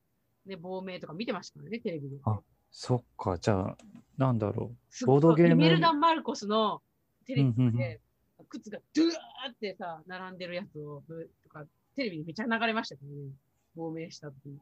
[0.44, 2.16] ね、亡命とか見てましたからね、テレビで。
[2.24, 3.38] あそっか。
[3.38, 3.76] じゃあ、
[4.16, 6.82] なんだろすごいボードゲームイメルダン・マルコスの
[7.26, 8.00] テレビうんうんで、
[8.48, 11.64] 靴がドゥワーってさ、並んでるやつを、ぶとか、
[11.96, 13.30] テレビでめっちゃ流れましたけどね。
[13.76, 14.56] 亡命した時に。
[14.56, 14.60] う。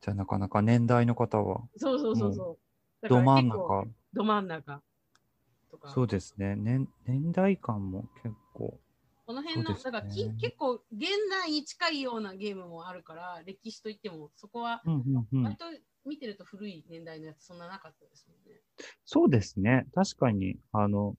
[0.00, 2.58] じゃあ、なかなか年代の方は、そうそうそうそ
[3.02, 3.08] う。
[3.08, 3.84] どら真ん中。
[4.12, 4.82] ど真ん中
[5.70, 5.88] とか。
[5.88, 6.54] そうですね。
[6.56, 8.78] 年年代感も結構。
[9.26, 15.56] この辺の、ねだからき結構現代に近いようなゲームもあるから、歴史といっても、そこはうんうんうん割。
[15.56, 15.64] と
[16.06, 18.60] 見てると古い年代のやつ、そんななかったですもんね。
[19.04, 19.86] そうですね。
[19.94, 21.16] 確かに、あの、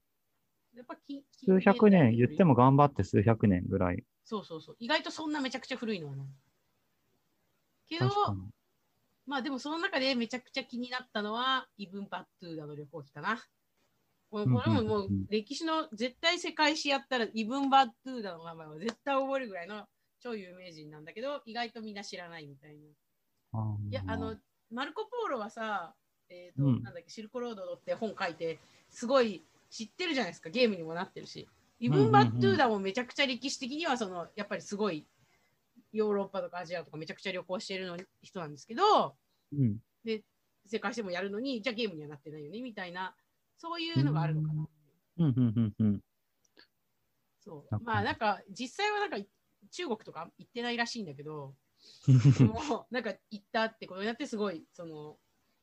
[0.76, 2.64] やっぱき数百年、言ってもが。
[2.64, 4.04] 頑張って数百年ぐらい。
[4.24, 4.76] そうそうそう。
[4.80, 6.28] 意外とそんなめちゃくちゃ古いのはない。
[7.88, 8.08] けど。
[9.26, 13.40] まあでもその中でめちゃくちゃ気になったのは、イブン・パットゥーダの旅行記かな。
[14.30, 19.86] これこれももう歴史の絶対世界史やったらイブン・バットゥーダの名前は絶対覚えるぐらいの
[20.22, 22.80] 超有名人なんだけど、意外とみんな知らないみたいな。
[23.90, 24.36] いや、あの、
[24.72, 25.96] マルコ・ポーロはさ、
[26.30, 31.48] えーとうんなんだっけ、シルクロードって本書いて、すごい知ってるじゃないですか、ゲームにもなってるし。
[31.80, 35.08] イブン・バットゥーダもめちゃくちゃ歴史的には、その、やっぱりすごい、
[35.94, 39.16] ヨーロッパとかアジアとかめちゃくちゃ旅行してるの人なんですけど、
[39.54, 39.80] うん。
[40.68, 43.16] 世界史でもやるのに、じゃあゲームにはなってないよね、みたいな、
[43.60, 44.68] そういうのがあるのかな。
[45.18, 46.02] うんうんうんうん。
[47.40, 49.18] そうまあなんか実際はなんか
[49.72, 51.56] 中国とか行ってないらしいんだけど、
[52.40, 55.18] もうなんか行ったってことになってすごいその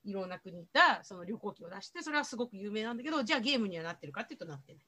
[0.04, 4.85] いろんな国行ったその旅行記を出してそれはすごく有名なんだけどじゃあゲームにはなってるかっていうとなってない。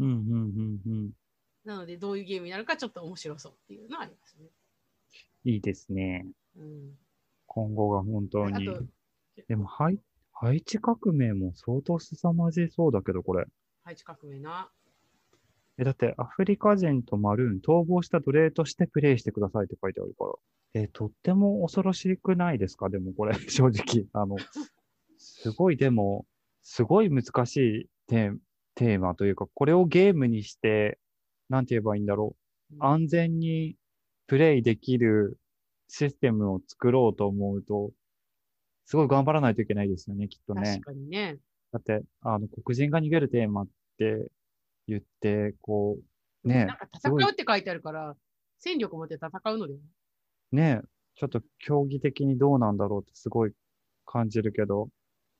[0.00, 1.12] うんうんうんうん。
[1.64, 4.50] なのでどういうゲームになるかちょっと面白そうっていうのはありますね。
[5.44, 6.26] いいですね。
[6.56, 6.98] うん、
[7.46, 8.68] 今後が本当に。
[9.48, 9.98] でも、ハイ、
[10.36, 13.44] ハイチ革命も相当凄まじそうだけど、これ。
[13.84, 14.68] 配置革命な。
[15.78, 20.32] え、だって、アフリカ人とマルーン、逃亡した奴隷としてプレイしてくださいって書いてあるから。
[20.82, 22.88] え、とっても恐ろしくないですか？
[22.90, 24.06] でもこれ、 正直。
[24.12, 24.36] あの、
[25.18, 26.26] すごい、でも、
[26.62, 28.38] すごい難しいテー
[28.74, 30.98] テーマというか、これをゲームにして、
[31.48, 32.36] なんて言えばいいんだろ
[32.72, 32.76] う。
[32.80, 33.76] 安全に
[34.26, 35.38] プレイできる
[35.86, 37.92] システムを作ろうと思うと、
[38.84, 40.80] すごい頑張らないといけないですよね、きっとね確。
[40.80, 41.38] かにね。
[41.72, 43.68] だって、あの、黒人が逃げるテーマっ
[43.98, 44.30] て
[44.86, 45.98] 言って、こ
[46.44, 48.14] う、ねなんか戦うって書いてあるから、
[48.58, 49.74] 戦力持って戦うので。
[50.52, 50.80] ね
[51.16, 53.52] ちょっと競技的にどうなんだろうってすごい
[54.04, 54.88] 感じるけど、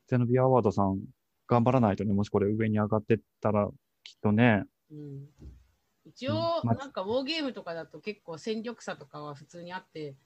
[0.06, 1.00] ゼノビアワードさん、
[1.46, 3.68] 頑張らないとね、もしこれ上に上がってったら、
[4.04, 5.26] きっとね、うん、
[6.04, 10.16] 一応、うんまなんかウォーゲームとかだと結構戦力差とかは普通にあって、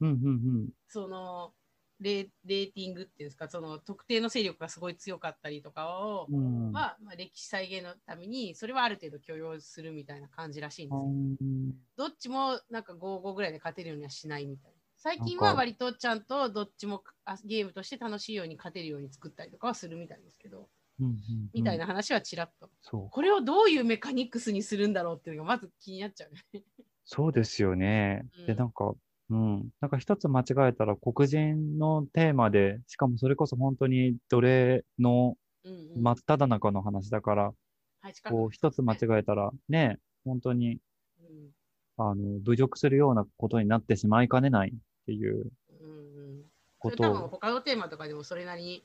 [0.00, 0.28] うんうんう
[0.64, 0.68] ん。
[0.88, 1.52] その
[2.00, 6.72] レレーティングっていうんですか、その特定の勢力がすごい強かったりとかを、うん。
[6.72, 11.12] は、まあ、歴史再現のために、それはある程度許容するみたいな感じらしいんですよ。
[11.40, 14.78] うんどっちもなんか5-5ぐらいで勝てるようにはしないみたいな。
[14.96, 20.68] 最近は割とちゃんとどっちもあゲームとして楽しいように勝てるように作ったりとかはするみたいですけど、
[21.00, 22.70] うんうんみたいな話はちらっと。
[23.10, 26.64] これをどういうメカニクスにするんだろうっていうのがまず気になっちゃうね。
[27.04, 28.22] そうですよね。
[28.46, 28.94] で、うんなんか、
[29.30, 29.68] うん。
[29.80, 36.02] なんか一つ間違えたら黒人のテーマで、しかもそれこそ本当に奴隷のうんうん。
[36.02, 37.52] 真っ只中の話だから、
[38.00, 40.78] はい近くこう一つ間違えたら、ね、本当に、
[41.20, 41.50] うん。
[41.98, 44.72] あの、侮辱するようなことになってしまいかねないっ
[45.06, 46.42] ていううんうん
[46.82, 48.84] それことを、多分他のテーマとかでもそれなりに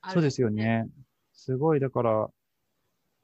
[0.00, 0.50] あるそうですよ。
[0.50, 0.88] ね。
[1.32, 2.28] すごい、だから、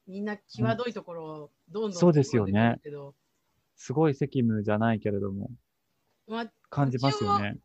[0.06, 2.52] みんな際どいところをどんどんそうですよね。
[2.52, 3.14] 突っ込んでくるけど。
[3.76, 5.50] すごい責務じゃないけれども、まあ、
[6.70, 7.58] 感じますよね。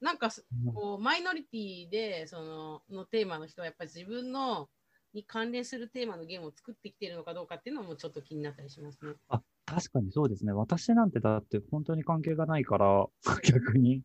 [0.00, 0.30] なんか
[0.74, 4.68] こうマイノリティでそののテーマの人はやっぱり自分の
[5.14, 9.12] に関連するテーマのゲームを作ってきているのかどうかっていうのもちょっと気になったりしますね。
[9.28, 10.52] あ、確かにそうですね。
[10.52, 13.06] 私なんてだって本当に関係がないから、
[13.44, 14.02] 逆に、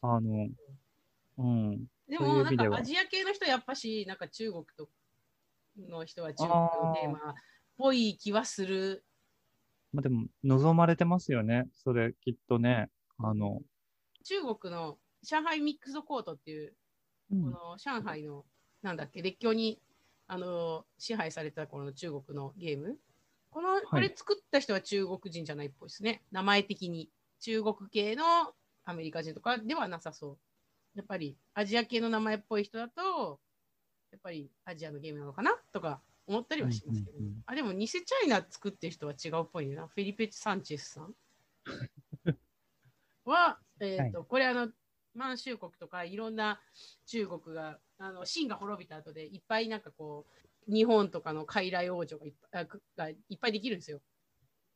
[0.00, 0.48] あの、
[1.38, 1.86] うん。
[2.08, 4.88] でもなんかアジア系の人はやっぱしなんか中国と
[5.78, 7.34] の人は中国のテーマっ
[7.78, 9.04] ぽい気はする。
[9.92, 11.68] まあでも、望まれてますよね。
[11.72, 12.88] それ、きっとね。
[13.22, 13.62] あの、
[14.24, 16.74] 中国の上海ミックスコートっていう
[17.32, 17.42] うん。
[17.44, 18.44] この上海の
[18.82, 19.80] なんだっけ列強に
[20.26, 22.98] あの支配されたこの中国のゲーム。
[23.50, 26.22] この、これ作った人は中国人じゃないっぽいですね。
[26.30, 27.10] 名前的に。
[27.40, 28.24] 中国系の
[28.84, 30.38] アメリカ人とかではなさそう。
[30.94, 33.40] やっぱりアジア系の名前っぽい人だと
[34.10, 41.12] やっぱりアジアのゲームなのかなとか思ったりはしますけど、うんうんうんあでも偽チャイナ作ってる人は違うっぽいなフェリペ・サンチェスさん
[43.24, 44.68] は、えーとこれあの
[45.14, 46.60] 満州国とかいろんな
[47.06, 50.26] 中国があの秦が滅びた後でいっぱいなんかこ
[50.68, 52.32] う日本とかの傀儡王女がいっ
[52.96, 54.00] ぱいいっぱいできるんですよ。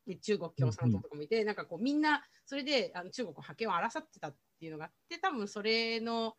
[0.06, 6.34] で中国共産党とかもいて、なんかこうみんなそれであの中国の覇権を争ってたっていうのがあって多分それの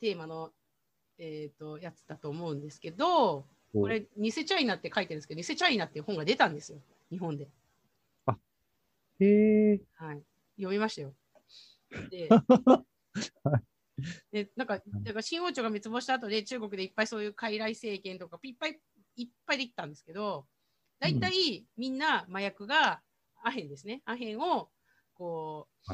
[0.00, 0.50] テーマの、
[1.18, 6.78] えー、とやつだと思うんですけどこれ「偽チャイナ」って書いてるんですけど「偽チャイナ」っていう本が出たんですよ。
[7.10, 7.48] 日本で。
[9.18, 10.22] へえはい、
[10.56, 11.14] 読みましたよ。
[12.10, 12.28] で、
[14.32, 18.80] でなんか、だから新王朝が滅亡した後で中国でいっぱいそういう傀儡政権とかいっぱい
[19.16, 20.46] いっぱいできたんですけど、
[20.98, 23.02] 大体みんな麻薬が
[23.42, 24.02] アヘンですね。
[24.04, 24.70] アヘンを
[25.14, 25.92] こう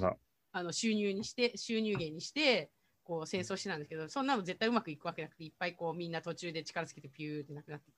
[0.52, 2.70] あの収入にして、収入源にして、
[3.04, 7.90] こう戦争してたんですけど、そんなの絶対うまくいくわけなくて、いっぱいこうみんな途中で力つけてピューってなくなって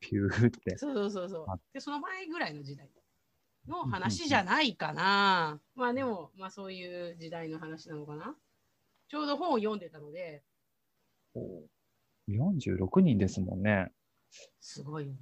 [0.00, 0.78] ピューって。
[0.78, 1.58] そうそうそうそうあ。
[1.72, 2.88] で、その前ぐらいの時代
[3.70, 5.60] の話じゃないかな。
[5.74, 8.34] まあでも、まあそういう時代の話なのかな。
[9.08, 10.42] ちょうど本を読んでたので、
[12.28, 13.90] 46人ですもんね。
[14.60, 15.18] すごいよね。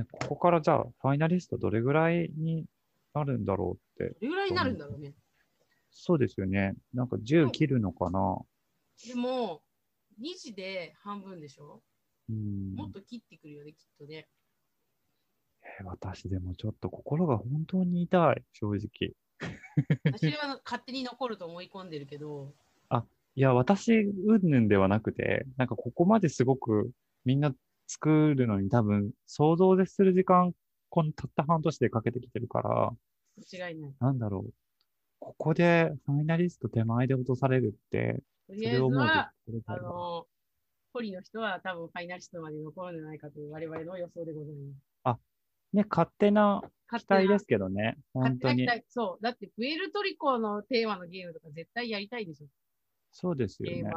[0.00, 2.66] ね、ここからじゃあ、ファイナリストどれぐらいに
[3.14, 4.14] なるんだろうって。
[4.14, 5.14] どれぐらいになるんだろうね。
[5.90, 6.74] そうですよね。
[6.92, 8.38] なんか10切るのかな。
[9.06, 9.62] でも、
[10.20, 11.82] 2時で半分でしょ
[12.28, 12.74] うん。
[12.74, 14.28] もっと切ってくるよね、きっとね。
[15.80, 19.14] えー私でもちょっと心が本当に痛い、正直。
[20.04, 22.54] 私は 勝手に残ると思い込んでるけど、
[23.36, 26.90] いや、私、うんぬんではなくて、なんかここまですごく
[27.26, 27.54] みんな
[27.86, 30.54] 作るのに多分想像でする時間、
[30.88, 32.96] このたった半年でかけてきてるから、
[33.52, 33.94] 間違いない。
[34.00, 34.54] なんだろう。
[35.18, 39.32] ここでファイナリスト手前で落とされるって、そとりあえずれを思うとは、
[39.66, 40.26] あの、
[40.94, 44.72] ポリの人は多分ファイナリストまで残るんじゃないかという我々の予想でございま
[45.14, 45.20] す。
[45.72, 46.62] ね、勝手な
[46.98, 49.22] 期待ですけどね、本当にそう。
[49.22, 52.46] だって、プエルトリコのテーマのゲームとか絶対やりたいでしょ。
[53.10, 53.90] そうですよね。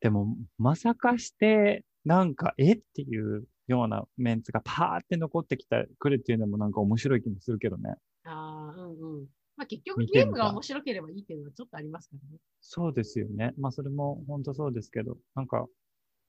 [0.00, 7.94] でも、まさかして、なんか、えっていうようなメンツがパーって残ってきた、くるっていうのもなんか面白い気もするけどね。
[8.24, 9.26] ああ、うんうん。
[9.56, 12.38] まあ結局ゲームが面白ければいいっていうのはちょっとありますからね。
[12.60, 13.54] そうですよね。
[13.58, 15.66] まあ、それも本当そうですけど、なんか、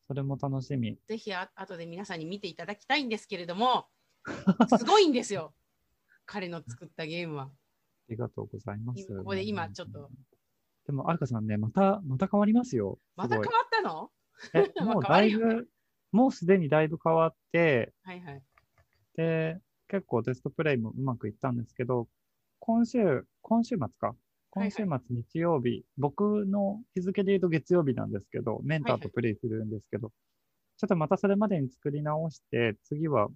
[0.08, 0.98] それも楽しみ。
[1.08, 3.86] ぜひあ後で皆さんに見ていただきたいんですけれども、
[4.78, 5.54] すごいんですよ。
[6.26, 7.44] 彼の作ったゲームは。
[7.44, 7.50] あ
[8.10, 9.06] りがとうございます。
[9.08, 10.10] ここで今ちょっと。
[10.86, 13.00] でも、アルカさんね、また、また変わりますよ。
[13.16, 14.12] また変わったの？
[14.54, 15.70] え、 まあもうだいぶ、
[16.12, 18.44] もうすでにだいぶ変わって、はいはい。
[19.16, 22.08] で、結構テストプレイもうまくいったんですけど、
[22.60, 24.16] 今週、今週末か？
[24.52, 30.12] 今週末日曜日、僕の日付で言うと月曜日なんですけど、メンターとプレイするんですけど、
[30.78, 33.30] ちょっとまたそれまでに作り直して、次は、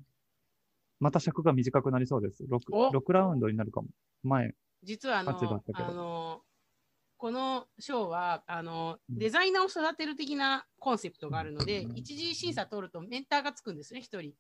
[1.00, 2.44] また尺が短くなりそうです。
[2.44, 3.90] 6, お6ラウンドになるかも。
[4.24, 4.54] 前。
[4.84, 6.42] 実はあのあの
[7.18, 14.34] この賞はあのうんデザイナーを育てる的なコンセプトがあるので、一次審査通るとメンターがつくんですね、一人。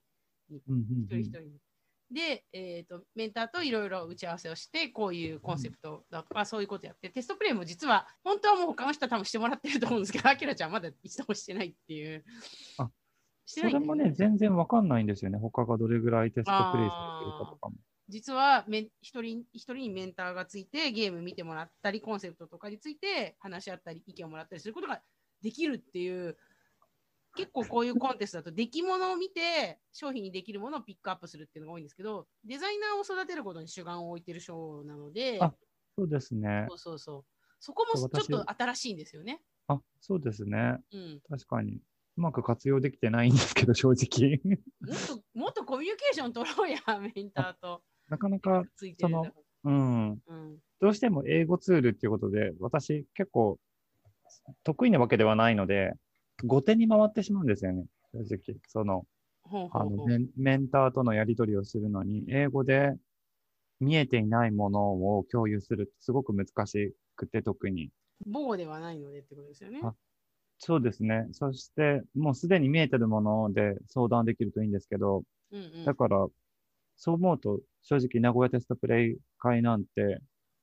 [0.51, 1.59] うんうん一人一人に。
[2.11, 12.23] で、えーと、メンターといろいろ打ち合わせをして、こういうコンセプトだとか、そういうことやって、テストプレイも実は、本当はもう他の人は多分してもらってると思うんですけど、あきらちゃんまだ一度もしてないっていう。
[12.77, 12.89] あ
[13.45, 15.37] してないんだよそれもね、全然わかんないんですよね。
[15.37, 17.75] 他がどれぐらいテストプレイされてるかとかも。
[18.09, 25.01] 実はメン一人一人にメンターがついてゲーム見てもらったりコンセプトとかについて話し合ったり意見をもらったりすることが
[25.41, 26.37] できるっていう
[27.35, 35.53] 結構こういうコンテストだと出来物を見て商品にできるものをピックアップするっていうのが多いんですけどデザイナーを育てることに主眼を置いてる賞なのであ
[35.97, 36.75] そうですねそ。
[36.75, 37.23] うそうそう
[37.65, 39.39] そこもちょっ私と新しいんですよね。
[39.69, 40.75] あ、そうですね。
[40.91, 41.79] うん、確かに。
[42.15, 44.39] うまく活用できてないんですけど、正直。
[44.43, 50.21] もっともっとコミュニケーション取ろうやメンターとなかなか、ついてるんだかうん。
[50.27, 53.57] らうんどうしても英語ツールっていうことで、私結構
[54.63, 55.93] 得意なわけではないので、
[56.43, 57.85] 後手に回ってしまうんですよね。
[58.13, 58.57] 正直。
[58.67, 59.05] その、
[59.43, 62.93] ほうほうほうあのメンメンターとのやり取りをするのに、英語で
[63.79, 67.89] 見えていないものを共有するってすごく難しくて、特に。
[68.25, 69.81] 母語ではないのでってことですよね。
[70.61, 71.27] あそうですね。
[71.31, 76.27] そして、もうすでに見えてるもので相談できるといいんですけど、うんうんだから、
[76.95, 80.19] そう思うと、正直、名古屋テストプレイ会なんて、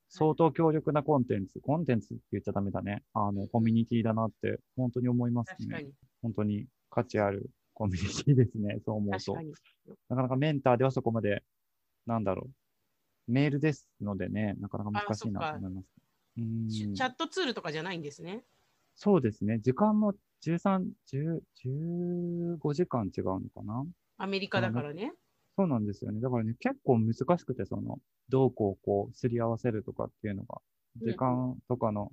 [0.09, 3.03] 相当強力なコンテンツ、コンテンツって言っちゃダメだね。
[3.15, 5.87] あの、コミュニティだなって、本当に思いますね。
[6.23, 8.79] 本当に価値あるコミュニティですね。
[8.85, 9.37] そう思うと。
[10.09, 11.43] なかなかメンターではそこまで、
[12.07, 13.33] なんだろう。
[13.33, 15.87] メールですのでね、なかなか難しいなと思います。
[16.39, 18.45] うーんチチャットツールとかじゃないんですね。
[19.03, 19.61] そうですね。
[19.61, 20.13] 時間も
[20.45, 23.87] 13、10 15時間違うのかな？
[24.19, 25.15] アメリカだからね。
[25.57, 26.21] そうなんですよね。
[26.21, 27.99] だからね、結構難しくて、その、
[28.29, 30.61] どうこうこう、すり合わせるとかっていうのが、
[31.01, 32.13] うん時間とかの、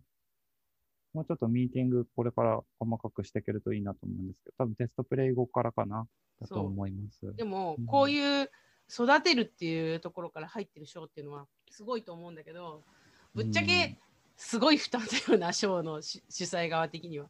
[1.13, 6.07] もうちょっとミーティング、これから細かくしていけるといいなと思うんですけど、多分テストプレイ後からかな、
[6.39, 7.35] だと思います。
[7.35, 8.49] でもうん、こういう
[8.89, 12.85] 育てるっていうところから入ってる賞っていうのはすごいと思うんだけど、
[13.33, 13.99] ぶっちゃけ
[14.38, 17.29] すごい負担だよな、賞の主主催側的には。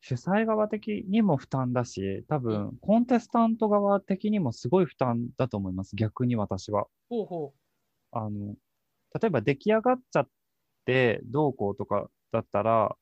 [0.00, 5.96] 主催側的にも負担だし、多分、コンテスタント側的にもすごい負担だと思います。
[5.96, 6.86] 逆に私は。
[7.08, 7.54] ほうほ
[8.12, 8.54] あの、
[9.20, 10.28] 例えば出来上がっちゃっ
[10.84, 12.94] てどうこうとかだったら、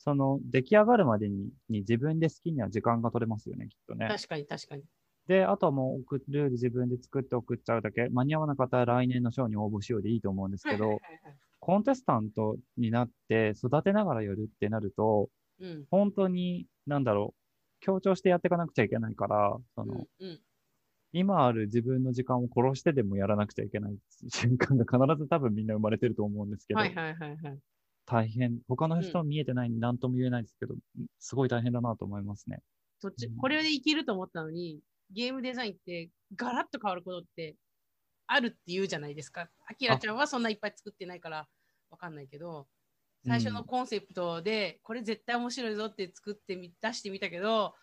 [0.00, 3.96] その出来上がるまでにに自分で好きには時間が取れますよね、きっとう。
[3.96, 4.08] ね。
[4.08, 4.82] 確かに確かに。
[5.28, 8.08] で、あとはもう送ルール自分で作って送っちゃうだけ。
[8.08, 15.28] 間に合わなかったら来年の賞に応募しようでいいと思うんですけど、はいはいはいはいコンテスタントになって育てながらやるってなると、
[15.60, 20.40] うん本当に、なんだろう、強調してやっていかなくちゃいけないから、その、うんうん
[21.12, 23.96] 今ある自分の時間を殺してでもやらなくちゃいけない
[24.30, 27.58] 瞬間が必ず多分みんな生まれてると思うんですけど、はいはいはいはい。
[28.04, 30.74] 大変、他の人見えてないんで何とも言えないですけど、
[31.18, 32.60] すごい大変だなと思いますね。
[33.00, 37.56] そっちうんこれで生きると思ったのに、ゲームデザインってガラッと変わることって
[38.26, 39.48] あるって言うじゃないですか。
[39.66, 41.48] あきらちゃんはそんないっぱい作ってないから
[41.90, 42.68] わかんないけど、
[43.26, 47.74] 最初のコンセプトで、これ絶対面白いぞって作ってみ出してみたけど、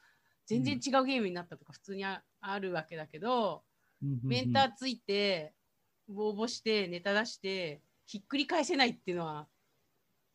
[0.46, 3.64] 全然違うゲームになったとか普通にああるわけだけど、
[4.02, 5.54] メンターついて、
[6.08, 9.48] 応募して、ネタ出して、ひっくり返せないっていうのは、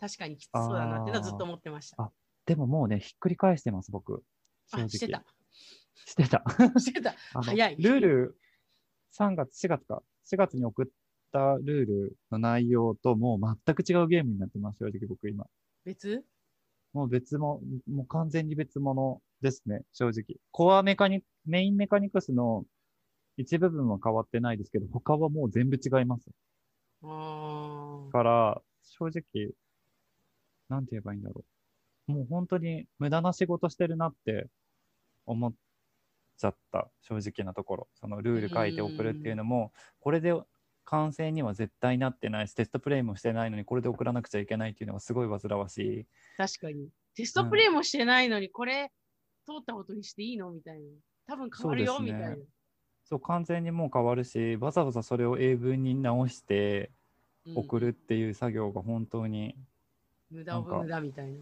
[0.00, 2.02] 確かにきつそうだなってのはずっと思ってました。
[2.02, 2.10] あ
[2.46, 4.24] でももうね、ひっくり返してます、僕。
[4.66, 4.86] 正直。
[4.86, 5.24] あ、してた。
[5.94, 6.42] してた。
[6.80, 7.14] してた。
[7.42, 8.40] 早いルール、
[9.16, 10.02] 3月、4月か。
[10.26, 10.86] 4月に送っ
[11.32, 15.46] たルールの内容ともう全く違うゲームになってます、正直僕今。
[15.84, 16.24] 別？
[16.92, 20.38] もう別も、もう完全に別物ですね、正直。
[20.50, 22.64] コアメカニ、メインメカニクスの
[23.36, 26.28] 一部分は変わってないですけど、他はもう全部違います。
[27.02, 29.52] あーから、正直、
[30.68, 31.44] なんて言えばいいんだろ
[32.08, 32.12] う。
[32.12, 34.48] もう本当に無駄な仕事してるなって
[35.26, 35.54] 思っ
[36.38, 37.88] ちゃった、正直なところ。
[37.94, 40.34] そのルール書いて送るっていうのも、これで
[40.90, 46.06] 完成には絶対なってないし、テストプレイもしてないのに、これで送らなくちゃいけないっていうのがすごい煩わしい。
[46.36, 46.88] 確かに。
[47.14, 48.90] テストプレイもしてないのに、これ
[49.46, 50.88] 通ったことにしていいのみたいな。
[51.28, 52.44] 多分変わるよ、そうですねみたいな。
[53.04, 56.90] そう、完全にもう変わるし、わざわざそれを英文に直して
[57.46, 59.54] うん送るっていう作業が本当に、
[60.28, 61.38] 無駄オブ無駄みたいな。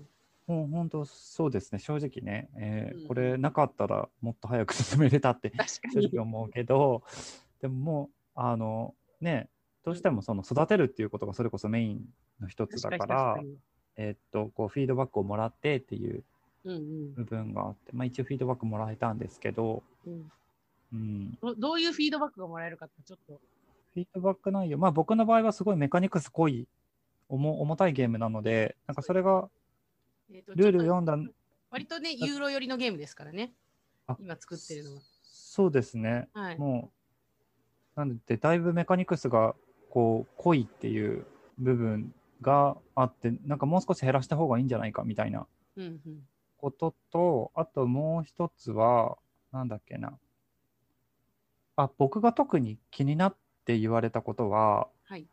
[0.46, 6.10] もう本当そうですね、正直ね、えーうんこれなかったらもっと早く進めれたって正に。
[6.12, 7.02] 直思うけど、
[7.62, 9.48] でももう、あの、ね、
[9.84, 12.04] どうしてもその育てるっていうことがそれこそメイン
[12.40, 13.36] の一つだ確から、
[13.96, 16.22] えーっと、こう、フィードバックをもらってっていう
[16.64, 20.30] うんうん部分があって、まあ一応フィードバックもらえたんですけど、うん
[20.92, 23.40] うん、どどういうフィードバックがもらえるかってちょっと。
[23.94, 26.66] フィードバック内容、まあ僕の場合はすごいメカニクス濃い、
[27.28, 29.48] 重重たいゲームなので、なんかそれが
[30.30, 31.16] えーとルール読んだ、
[31.70, 33.52] 割とね、ユーロ寄りのゲームですからね。
[34.06, 35.02] あ今作ってるのは。
[35.22, 36.58] そうですね、はい。
[36.58, 36.97] もう、
[37.98, 39.56] なんで、だいぶメカニクスが
[39.90, 41.26] こう濃いっていう
[41.58, 45.48] 部分があって、なんかもう少し減らした方がいいんじゃないかみたいな。
[46.58, 49.18] ことと、あともう一つは、
[49.50, 50.16] なんだっけな。
[51.74, 55.26] あ、僕が特に気になって言われたことは、はい。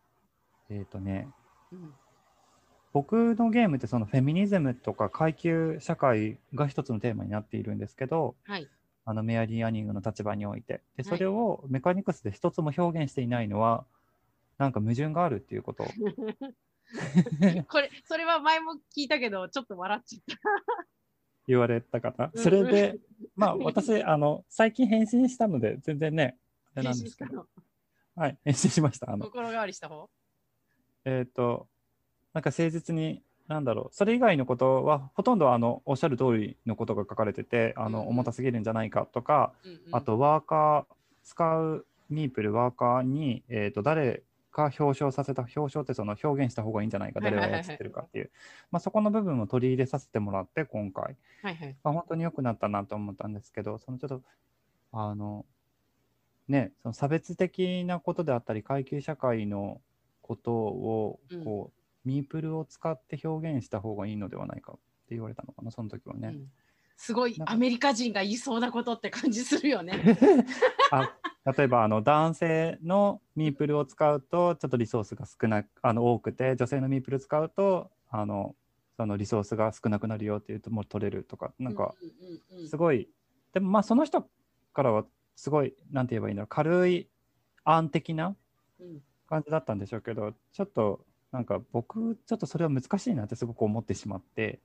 [0.70, 1.30] えっ、とね、
[1.72, 1.93] うん
[2.93, 8.70] 僕のゲームってそのフェミニズムとか階級社会が一つのテーマになっているんですけど、はい。
[9.06, 10.82] あのメアリー・アニングの立場において。
[10.97, 13.86] で、はいそれをメカニクスで一つも表現していないのは、
[14.58, 15.88] なんか矛盾があるっていうことを
[17.68, 20.38] これ、それは前も聞いたけど、ちょっと笑っちゃっ
[21.47, 22.32] 言われた方。
[22.34, 22.99] うんそれで、
[23.36, 26.38] まあ 私、あの、最近返信したので、全然ね、
[26.74, 26.82] あた。
[26.82, 27.47] れなんですけど、
[28.16, 29.12] はい、返信しました。
[29.12, 30.10] あの、心変わりした方？
[31.06, 31.68] えっ、と、
[32.34, 38.06] なんか誠実に、なんだろう、それ以外のことは、ほとんどあのおっしゃる通りのことが書かれてて、あの、うん。
[38.06, 39.80] うん重たすぎるんじゃないかとか、うんうん。
[39.91, 47.66] あと、ワーカー、使うミープル、ワーカーに、えっ、と、誰か表彰させた、表彰ってその表現した方がいいんじゃないか、誰をはいはいはい。
[47.66, 48.32] はい操ってるかっていう、
[48.72, 51.76] まあ、そこの部分を取り入れさせてもらって、今回、はいはい。
[51.84, 54.22] まあ、本当に良くなったなと思ったんですけど、そのちょっと、
[54.91, 55.46] あの、
[56.48, 59.82] ね、その差別的なことであったり、階級社会の
[60.22, 61.43] ことをうん。
[61.43, 66.30] こう、ミープルを使って表現した方がいいのではないかって言われたのかな、その時はね。
[66.30, 66.51] うん。
[66.97, 70.18] すごいアメリカ人が言いそうなことって感じするよね。
[70.91, 71.14] あ
[71.58, 78.56] 例えばあの男性のミープルを使うとちょっとリソースが少なあの多くて女性のミープル使うとあの
[78.95, 81.93] そのリソースが少なくなるよっていうともう取れるとかなんか
[82.70, 83.10] すごい。
[83.53, 84.28] でもまあその人
[84.74, 87.10] からはすごいなんて言えばいいんだろう軽い
[87.66, 88.36] 案的な
[88.80, 89.01] うん。
[89.28, 91.03] 感じだったんでしょうけどちょっと
[91.36, 94.60] なんか僕ちょっとそれは難しいなってすごく思ってしまって。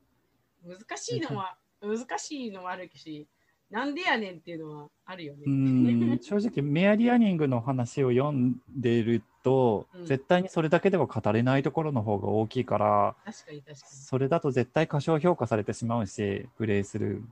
[0.64, 3.27] 難しいのは難しいのもあるし、
[3.71, 6.18] なんでやねんっていうのはあるよね。
[6.23, 10.07] 正直メアリー・アニングの話を読んでいると、うん。
[10.07, 17.25] 絶対にそれだけでは語れないところの方が大きいから確かに確かそれだと絶対過小評価されてしまうしプレイする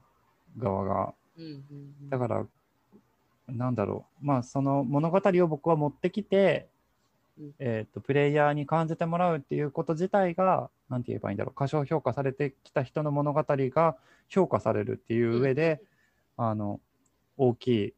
[0.59, 1.15] 側が。
[1.37, 1.45] に。
[1.45, 2.11] うんうんうん。
[2.11, 2.45] だから
[3.47, 4.27] なんだろう。
[4.27, 6.78] まあその物語を僕は持ってきて、うん
[7.59, 13.97] えー、とプレイヤーに感じてもらうっていうこと自体がなんて言えばいいんだろう過小評価されてきた人の物語が
[14.29, 15.81] 評価されるっていう上で、
[16.37, 16.81] あの
[17.37, 17.95] 大きい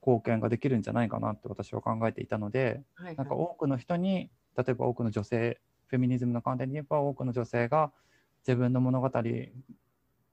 [0.00, 3.16] 貢献ができるんじゃないかなって私は考えていたのではいはい。
[3.16, 7.92] なんか多くの人に例えば多くの女性フェミニズムの観点で言えば多くの女性が
[8.46, 9.10] 自分の物語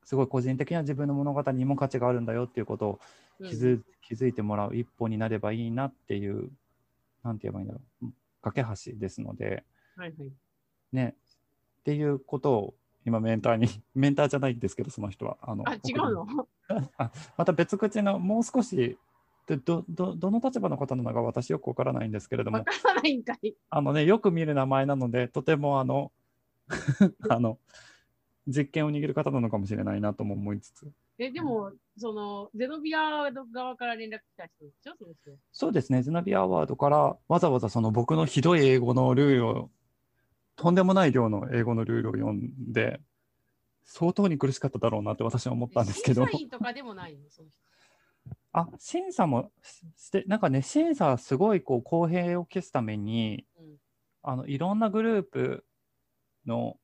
[0.03, 2.99] すごい個人的な自分の物語にも価値があるんだよっていうことを
[3.39, 3.49] うん。
[3.49, 6.49] 気づ,、気づいてもらう一歩になればいいなっていう
[7.23, 8.05] なんて言えばいいんだろう
[8.51, 9.63] 架け橋ですので
[9.95, 10.31] はいはい。
[10.91, 11.15] ね
[11.79, 12.73] っていうことを
[13.05, 15.37] 今メンターに メンターじゃないんですけどその人は。
[15.41, 16.47] あのあ、違うの？
[16.97, 18.97] あ また別口のもう少し
[19.47, 22.59] でどどどの立場の方なのか私よくわからないんですけれども。
[22.59, 23.53] わからないんかい。
[23.69, 26.11] あのねよく見る名前なのでとてもあの
[27.29, 27.59] あの
[28.47, 34.95] 実験を握る方なのかもしれないなとも思いつつえ、でも、その、ゼノビア側から連絡来た人でしょ？
[34.97, 35.31] その人。
[35.51, 36.03] そうですね。
[36.03, 39.71] ゼナビアアワードからわざわざその僕のひどい英語のルールを
[40.57, 42.99] とんでもない量の英語のルールを読んで
[43.85, 46.25] 相当に苦しかっただろうなって私は思ったんですけど。
[46.27, 47.29] 審査員とかでもないの？
[47.29, 47.59] その人。
[48.51, 53.75] あ審査もししてなんかね審査はすごいこう公平を期すためにうん。
[54.23, 55.65] あのいろんなグループ
[56.47, 56.77] の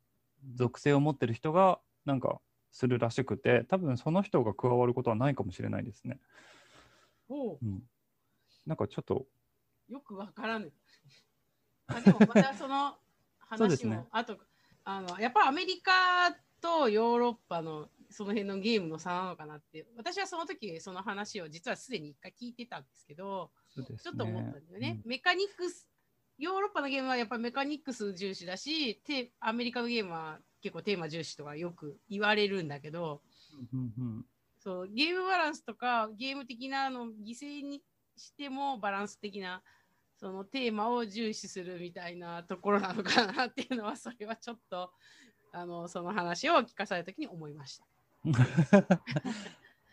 [0.55, 2.39] 属性を持ってる人がなんか
[2.71, 6.19] するらしくて多分その人が加わることはないかもしれないですね。
[7.29, 7.57] おう。
[7.61, 7.83] うん、
[8.65, 9.25] なんかちょっと。
[9.89, 10.71] よくわからぬ。
[11.87, 12.97] あでもまたその
[13.39, 14.37] 話も、あと
[14.85, 15.91] あのやっぱアメリカ
[16.61, 19.85] とヨーロッパのその辺のゲームの差なのかなって。
[19.97, 23.83] 私はその時その話を実はすでに一回聞いてたんですけどね。
[23.97, 25.09] ちょっと思ったんだよね、うん。
[25.09, 25.90] メカニクス
[26.41, 33.21] ヨーロッパのゲームはやっぱメカニクス重視だしテアメリカのゲームは結構テーマ重視とかよく言われるんだけど
[33.71, 34.25] うんうん
[34.57, 37.83] そうゲームバランスとかゲーム的なのを犠牲に
[38.17, 39.61] してもバランス的な
[40.19, 44.89] そのテーマを重視するみたいなところなのかなっていうのはそれはちょっと
[45.53, 47.85] あのその話を聞かされた時に思いました。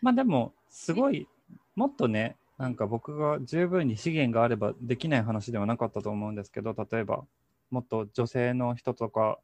[0.01, 1.27] まあでもすごい
[1.75, 7.23] もっとねなんか僕が十分に資源があればできない話ではなかったと思うんですけど例えば
[7.71, 9.39] もっと女性の人とか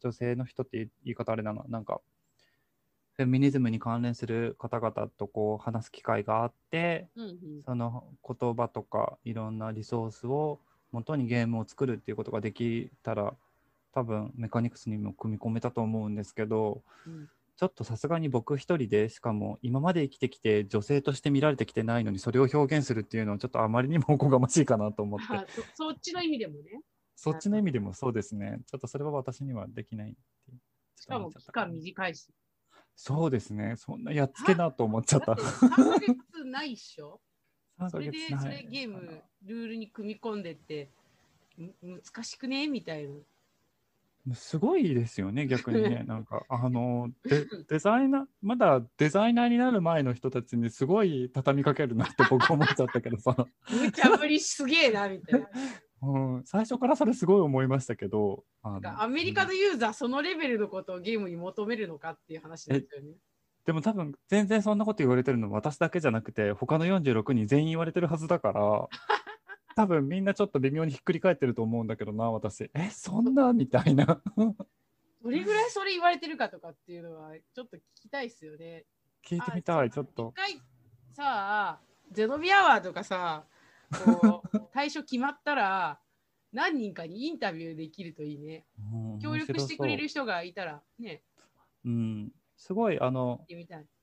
[0.00, 2.00] 女性の人って言い方あれだななんか
[3.12, 7.62] フェミニズムに関連する方々とこう話す機会があってうんうん。
[7.66, 10.58] その言葉とかいろんなリソースを
[10.92, 13.34] 元にゲームを作るっていうことができたら
[13.92, 25.26] 多分メカニクスにも組み込めたと思うんですけどうんちょっとさすがに僕一人でしかも今まで生きてきて女性として見られてきてないのにそれを表現するっていうのはちょっとあまりにもおこがましいかなと思って。
[25.34, 26.82] あそそっちの意味でもね。
[27.14, 28.60] そっちの意味でもそうですね。
[28.66, 30.14] ちょっとそれは私にはできない
[30.96, 32.28] しかも期間短いし。
[32.94, 33.74] そうですね。
[33.76, 35.34] そんなやっつけなと思っちゃった。
[35.34, 37.20] だって3ヶ月ないっしょ
[37.78, 40.90] ？3ヶそれでそれゲームルールに組み込んでって
[41.56, 42.66] む難しくね？
[42.66, 43.14] みたいな。
[44.34, 46.04] すごいですよね、 逆にね。
[46.06, 55.48] なんか、あのデ、デザイナー、まだデザイナーになる前の人たちにすごい畳みかけるなって 僕思っちゃったけど、その、無茶ぶりすげえなみたいな。
[56.02, 63.14] うん、最初からそれすごい思いましたけど、アメリカのユーザーそのレベルのことをゲームに求めるのかっていう話ですよね。
[63.64, 68.88] でも多分全然そんなこと言われてるの私だけじゃなくて他の46人全員言われてるはずだから
[69.76, 72.70] 多分みんなちょっと微妙にひっくり返ってると思うんだけどな私。
[72.72, 73.52] えそんな？
[73.52, 74.22] みたいな。
[75.22, 78.86] どれぐらいそれ言われてるかとかっていうのはちょっと聞きたいですよね。
[79.22, 80.32] 聞いてみたいちょっと。
[80.34, 80.52] 一回
[81.12, 83.44] さあゼノビアワーとかさ
[84.02, 86.00] こう 対象決まったら
[86.54, 88.64] 何人かにインタビューできるといいね。
[88.92, 91.22] うん協力してくれる面人がいたらね、
[91.84, 91.90] う。
[91.90, 92.32] うん。
[92.56, 93.44] すごいあの。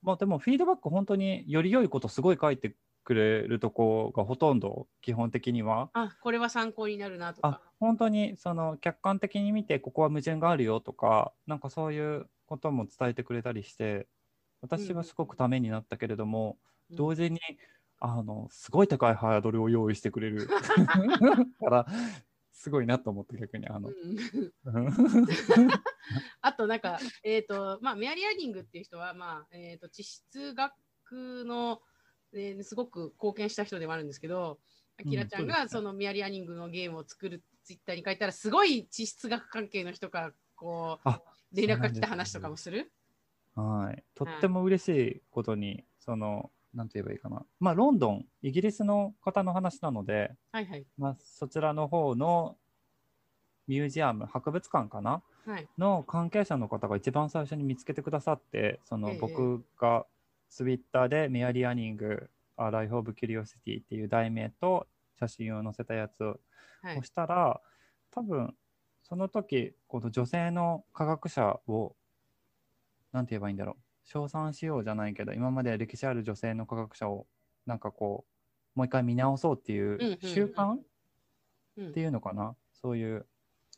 [0.04, 5.90] まあでもフィードバック本当により良いことすごい書いてくれるとこがほとんど基本的には。
[5.94, 7.62] あこれは参考になるなとあか。
[7.80, 14.08] 本当にその客観的に見てここは矛盾があるよとかなんかそういうことも伝えてくれたりして
[14.62, 17.40] 私はすごくためになったけれども、うん同時に
[18.00, 20.48] あのすごい高いハードルを用意してくれる。
[21.60, 21.88] から
[22.52, 24.18] すごいなと思って逆にあの、うん。
[26.42, 30.72] あとなんか、えっ、と、まあ、メアリー・アニングっていう人は、まあ、えっ、と、地質学
[31.46, 31.82] の、
[32.36, 34.60] えーすごく貢献した人でもあるんですけど、
[35.00, 41.22] アキラちゃんがうんそのメアリー・アニングのゲームを作るツイッターに書いたら、すごい地質学関係の人から、こうあ、
[41.52, 42.92] 連絡が来た話とかもする？
[43.56, 47.46] はい、とっても嬉しいことにそのなんて言えばいいかな。
[47.60, 50.86] まあロンドンイギリスの方の話なので、はいはい。
[50.98, 52.58] まあ、そちらの方の
[53.68, 55.22] ミュージアム博物館かな？
[55.46, 55.68] はい。
[55.78, 59.18] の関係者の方が一番最初に見つけてくださってそのええ。
[59.20, 60.06] 僕が
[60.54, 64.88] ツイッターでメアリー・アニング「A Life of Curiosity」っていう題名と
[65.18, 66.40] 写真を載せたやつを。
[67.02, 67.60] したら、
[68.12, 68.56] 多分
[69.02, 71.96] その時この女性の科学者を
[73.12, 73.84] なんて言えばいいんだろう。
[74.04, 77.26] 称賛しようじゃないけど今まで歴史ある女性の科学者を
[77.66, 78.26] なんかこ
[78.76, 80.78] うもう一回見直そうっていう習慣
[81.78, 81.90] うん。
[81.90, 83.26] っていうのかな、そういう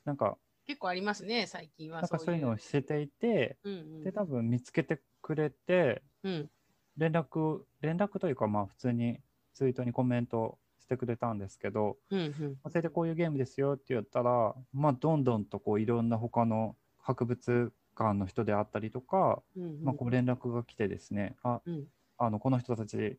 [0.04, 4.04] なんか結構ありますね、最近はなんかそういうのをしていて、うんうん。
[4.04, 6.50] で多分見つけてくれてうん
[6.98, 9.20] 連絡連絡というかまあ普通に
[9.54, 12.58] ツイートにコメントしてくれたんですけどうんうん。
[12.70, 19.84] それでこういうゲームですよって言ったらまあどんどんとこういろんな他の博物館の人であったりとか、うんうん。
[19.84, 21.86] まあ、こう連絡が来てですねあうん。
[22.18, 23.18] あのこの人たち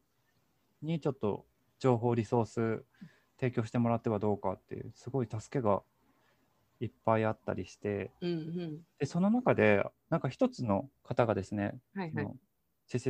[0.82, 1.44] にちょっと
[1.78, 2.84] 情報リソース
[3.38, 5.82] 提供してもらってはどうかっていうすごい助けが
[6.80, 8.80] いっぱいあったりしてうんうん。
[8.98, 12.24] でその中でなんか一つの方がですねはいはい。
[12.24, 12.36] その
[12.86, 13.00] 地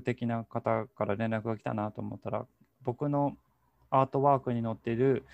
[0.00, 2.46] 的な方から連絡が来たなと思ったら
[2.82, 3.36] 僕の
[3.90, 5.24] アートワークに載っている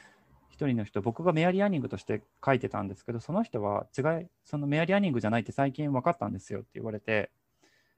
[0.49, 7.31] 一人の人僕がメアリー・アニングとして書いてたんですけどその人は違いそのメアリー・アニングじゃないって最近分かったんですよって言われて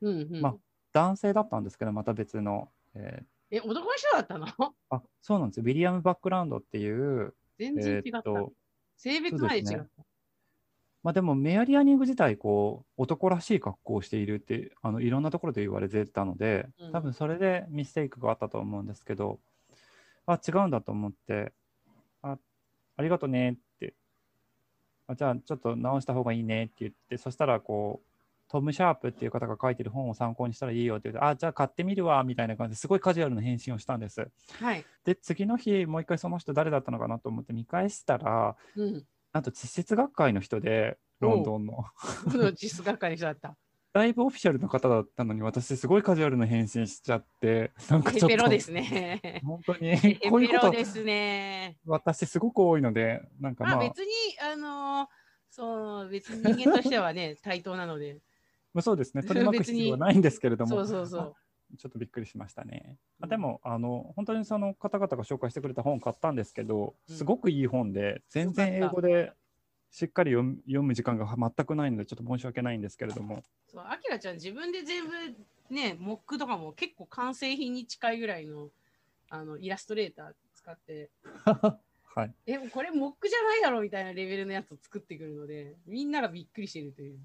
[0.01, 0.55] うんうんまあ
[0.93, 4.47] 男性だったんですけどまた別の、ええ、男の人だったの？
[4.47, 4.53] ー
[4.91, 8.19] あそうなんですよウィリアム・バックランドっていう全然違った。
[8.19, 8.49] えー
[8.99, 9.87] 性別まで違った。
[11.03, 19.39] まあでもメアリー・アニング自体こう男らしい格好をしているってあのいろんなところで言われてたのでうん多分それでミステイクがあったと思うんですけど、
[20.27, 21.53] あ違うんだと思って
[22.23, 22.37] あ
[22.97, 23.95] ありがとねって
[25.07, 28.09] あじゃあちょっと直した方がいいねって言ってそしたらこう
[28.51, 34.27] トム・シャープっていう方が書いてる本を参考にしたらいいよって言ってあじゃあ買ってみるわみたいな感じですごいカジュアルな返信をしたんです
[34.61, 34.85] はい。
[35.05, 39.05] で次の日もう一回その人誰だったのかなと思って見返したらうん。
[39.39, 43.57] なんと地質学会の人でロンドンのこの実学会の人だった。
[43.95, 49.41] だいぶオフィシャルな方だったのに私すごいカジュアルな返信しちゃってなんかペちょっとペロですね。
[49.45, 51.79] 本当ペに こういうペことロですね。
[51.87, 54.07] 私すごく多いのでなんかまあまあ、別に
[54.41, 55.07] あのー
[55.51, 58.19] そう別に人間としてはね対等なので。
[58.75, 61.37] まあそうですね取り巻く必要はないんですけれどもそうそうそう。
[61.77, 62.97] ちょっとびっくりしましたね。
[63.21, 63.29] あうん。
[63.29, 67.17] でもあの本当にその方々が紹介してくれた本を買ったんですけど、うん。
[67.17, 69.33] すごくいい本で全然英語で
[69.91, 75.11] しっかり読む読む時間が全くないのでちょっと申し訳ないんですけれども、そう、あきらちゃん自分で全部
[75.71, 78.71] ね、モックとかも結構完成品に近いぐらいの
[79.31, 81.11] あのイラストレーター使って、
[82.15, 87.19] はい、え、これモックじゃないだろみたいなレベルのやつを作ってくるので、みんながびっくりしてるという。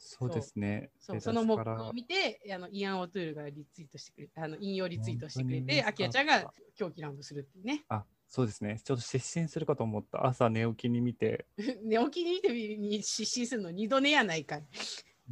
[0.00, 0.90] あそうですね。
[0.98, 7.84] そう出そのモッだしからクを見て、あのイアン・オトゥールがリツイートしてくれあの引用リツイートしてくれて、本当にあきらちゃんが狂気乱舞するっていうね。
[7.88, 8.80] あそうですね。
[8.82, 11.46] ちょっと失神するかと思った朝寝起きに見て
[11.84, 14.64] 寝起きに見てみに失神するの二度寝やないかい。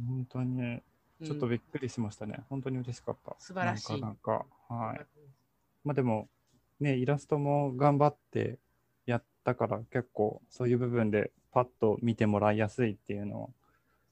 [0.05, 0.83] 本当にね
[1.23, 2.43] ちょっとうんびっくりしましたね。
[2.49, 3.35] 本当に嬉しかった。
[3.39, 5.05] 素晴らしいなんかなんかはい。
[5.83, 6.29] まあでも
[6.79, 8.59] ねイラストも頑張って
[9.05, 13.49] やったから結構そういう部分でパッと見てもらいやすいっていうのは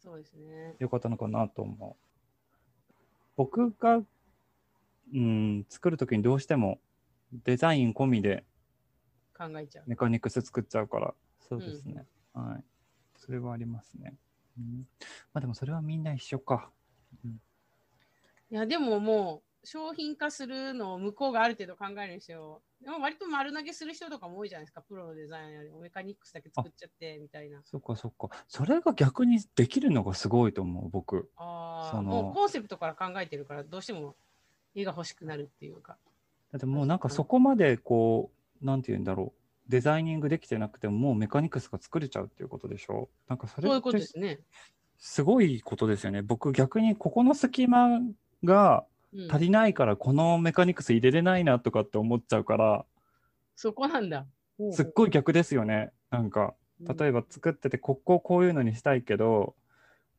[0.07, 0.73] そうですね。
[0.79, 2.93] 良かったのかなと思う。
[3.35, 4.01] 僕が、
[5.13, 6.79] うん、作るときにどうしても
[7.43, 8.45] デザイン込みで
[9.37, 9.83] 考えちゃう。
[9.85, 11.13] メカニクス作っちゃうから、
[11.49, 12.05] そうですね。
[12.33, 12.63] はい。
[13.17, 14.15] それはありますね。
[14.57, 14.87] うん、
[15.33, 16.71] まあでもそれはみんな一緒か。
[18.49, 22.61] いや、でももう商品化するのを向こうがある程度考えるんですよ。
[22.83, 24.81] でも割と丸投げする人とかも多いじゃないですか。
[24.81, 27.61] プロのデザイナーでメカニクスだけ作っちゃってみたいな。
[27.63, 28.29] そっかそっか。
[28.47, 31.29] それが逆にできるのがすごいと思う、僕。
[31.37, 34.15] ああ、そのもうコンセプトから考えてるから、どうしても
[34.75, 35.97] 絵が欲しくなるっていうか。
[36.51, 39.41] だってもうなんかそこまでこう、なんて言うんだろう。
[39.69, 44.39] デザイニングできてなくてももうメカニクスが作れちゃうっていうことでしょなんかそれってですね。
[44.97, 46.21] すごいことですよね。
[46.21, 47.99] 僕逆にここの隙間
[48.45, 48.96] がうん
[49.29, 52.85] 足りないからこのメカニクス入れれないなとかって思っちゃうから、
[53.55, 54.25] そこなんだ。
[54.71, 55.91] すっごい逆ですよね。
[56.09, 59.55] なんか例えば作っててここをこういうのにしたいけど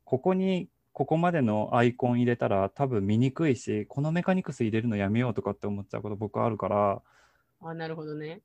[0.05, 7.03] ここにここまでのアイコン入れたら多分見にくいしこのメカニクス入れるのやめようとかって思っちゃうこと僕あるから
[7.63, 8.43] あなるほどね。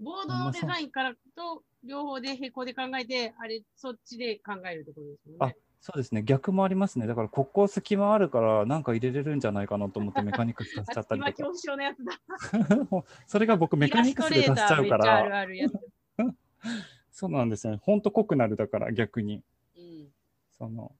[0.00, 5.56] ボードのデザインからと両方で並行で考えて、あれ、そっちで考えるところですね。
[5.86, 6.24] そうですね。
[6.24, 7.06] 逆もありますね。
[7.06, 11.48] だからここ隙間あるからなんか入れれるんじゃないかなと思ってメカニクス出しちゃったり今、とか。
[11.48, 13.04] 恐怖症のやつだ。
[13.28, 15.46] それが僕メカニクスで出しちゃうから。
[17.12, 17.78] そうなんですよね。
[17.84, 19.44] ほんと濃くなるだから逆に。
[19.76, 20.08] うん。
[20.58, 20.90] その。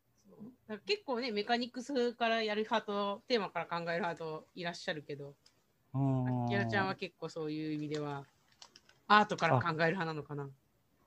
[0.86, 5.34] 結構ね、メカニクスからやる派と、テーマから考える派といらっしゃるけど、
[5.92, 8.24] キャラちゃんは結構そういう意味では、
[9.08, 10.48] アートから考える派なのかな。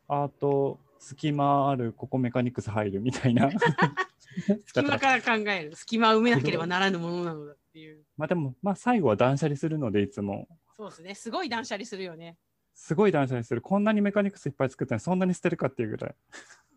[0.09, 3.49] アート隙間あるここメカニクス入るみたいな
[4.65, 5.75] 隙間から考える。
[5.75, 8.03] 隙間を埋めなければならぬものなのだっていう。
[8.17, 11.15] まあでもまあ最後は断捨離するのでいつもそうですね。
[11.15, 12.37] すごい断捨離するよね。
[12.73, 16.15] すごい断捨離するこんなにメカニクスいっぱい作ったのにそんなに捨てるかっていうぐらい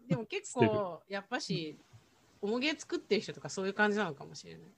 [0.09, 1.79] でも結構、 やっぱし、
[2.41, 4.73] 重げ作ってる人とかそういう感じなのかもしれない。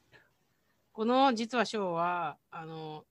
[0.93, 3.05] この実は賞は、あの、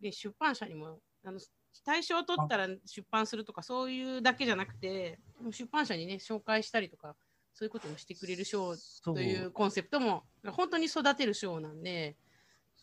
[0.00, 1.38] で出版社にも、あの
[1.82, 5.18] 大賞を取ったら出版するとかそういうだけじゃなくて、
[5.50, 7.16] 出版社にね、紹介したりとか、
[7.54, 12.16] そういうこともしてくれる賞そというコンセプトも、本当に育てる賞なんで、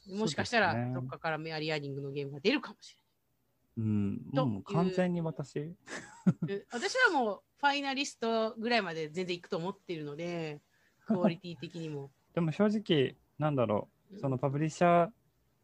[0.08, 2.98] もしかしたらどっかからメアリーアディングのゲームが出るかもし
[3.78, 4.22] うん。
[4.36, 5.74] ともう完全に私。
[6.72, 10.62] 私はもうファイナリストぐらいまで全然いくと思っているので、
[11.06, 12.12] クオリティ的にも。
[12.34, 14.20] でも正直なんだろう。
[14.20, 15.10] そのパブリッシャー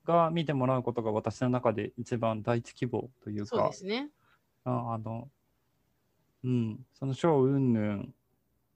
[0.08, 4.10] が見てもらうことが私の中で一番第一希望というそうかですね。
[4.64, 5.30] ああの
[6.44, 8.06] うんその賞云々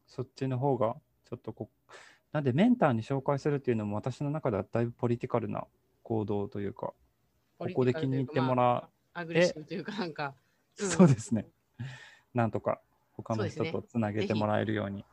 [0.07, 0.95] そっちの方が
[1.29, 1.69] ちょっとこ
[2.34, 5.65] なんでメンターに紹介するっていうのも私の中ではだいぶポリティカルな
[6.03, 6.93] 行動というか
[7.57, 10.36] ここで気に入ってもらうアグレッシブというか、なんか、
[10.79, 11.47] うんそうですね。
[12.34, 12.79] なんとか
[13.13, 15.05] 他の人とつなげてもらえるように。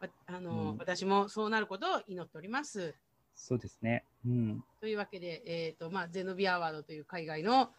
[0.00, 2.94] わあの、うん私もそうなることを祈っております。
[3.36, 4.04] そうですね。
[4.26, 4.64] うん。
[4.80, 7.70] というわけで、えーとまあ、ゼノビアワードという海外の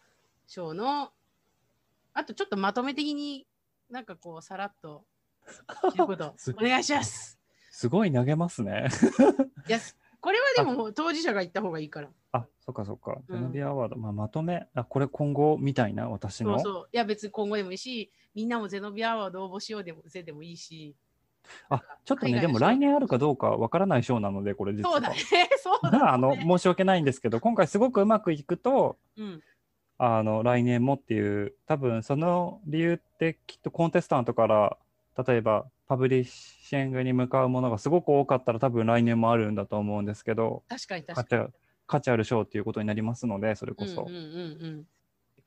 [0.46, 1.10] 賞の、
[2.14, 3.46] あとちょっとまとめ的に
[3.90, 5.04] なんかこう、さらっと、
[5.98, 7.38] お願いします。
[7.70, 8.88] すごい投げますね。
[9.68, 9.78] いや、
[10.20, 12.10] これはでも当事者が言った方がいいから。
[12.32, 13.18] あ、そっかそっか。
[13.28, 16.58] うんゼノビアアワード、まあ、まとめ、あ、これ今後みたいな、私の。
[16.58, 16.88] そうそう。
[16.92, 20.94] いや別に今後でもいいし、みんなもゼノビアアワード応募しようでもせでもいいし。
[21.68, 24.92] あ、ちょっとね、でも来年あるかどうかわからない賞なので、これ実は。
[24.92, 25.16] そうだね。
[25.58, 25.98] そうだ、ね。
[26.02, 29.42] あの、申し訳ないんですけど、今回すごくうまくいくと、うん。
[29.98, 34.76] あの、来年もっていう、多分その理由ってきっとコンテスタントから、
[35.26, 41.42] 例えばパブリッシングに向かうものがすごく多かったら多分来年もあるんだと思うんですけど、確かに確価かに。
[41.48, 41.52] 値
[41.88, 44.02] 価値ある賞っていうことになりますので、それこそ。
[44.02, 44.86] うんうんうんうん。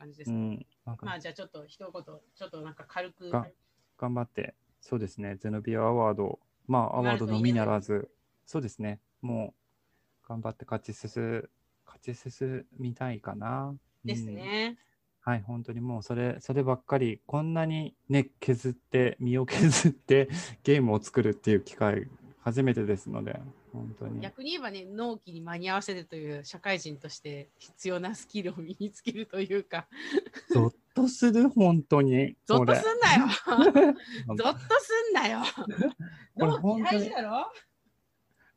[0.01, 0.31] 感じです。
[0.31, 3.29] うん、なんかまあじゃあちょっと一言、ちょっとなんか軽く。
[3.29, 3.47] が
[3.97, 8.09] 頑張って、そうですね、ゼノビアアワード、まあ、アワードのみならず、
[8.45, 9.53] そうですね、も
[10.25, 11.47] う頑張って勝ち進
[11.85, 13.75] 勝ち進みたいかな。
[14.05, 14.35] ですうん。
[14.35, 14.77] ね。
[15.19, 15.81] はい、本当に。
[15.81, 20.29] もうそれ、そればっかり、こんなにね、削って、身を削って
[20.63, 22.07] ゲームを作るっていう機会、
[22.39, 23.39] 初めてですので、
[23.71, 24.19] 本当に。
[24.19, 29.87] 逆に言えばね、納期に間に合わせるという社会人として必要なスキルを身につけるというか、
[30.51, 32.35] ゾッとする、本当に。
[32.45, 33.27] ゾッことれすんなよ。
[34.27, 35.39] 本ゾッとすんなよ。
[36.35, 36.83] これ納期本当に。
[36.83, 37.51] 大事だろ？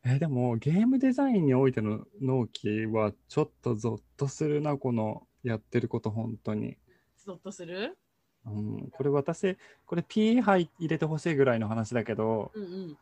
[0.06, 6.76] えでもゲームデザインにおいての納期はちょっとゾッとするなこのやってること本当に、
[7.16, 7.96] ゾッとする？
[8.46, 9.56] うん、これ私
[9.86, 12.98] これ P 入れてほしいぐらいの話だけどうんうん。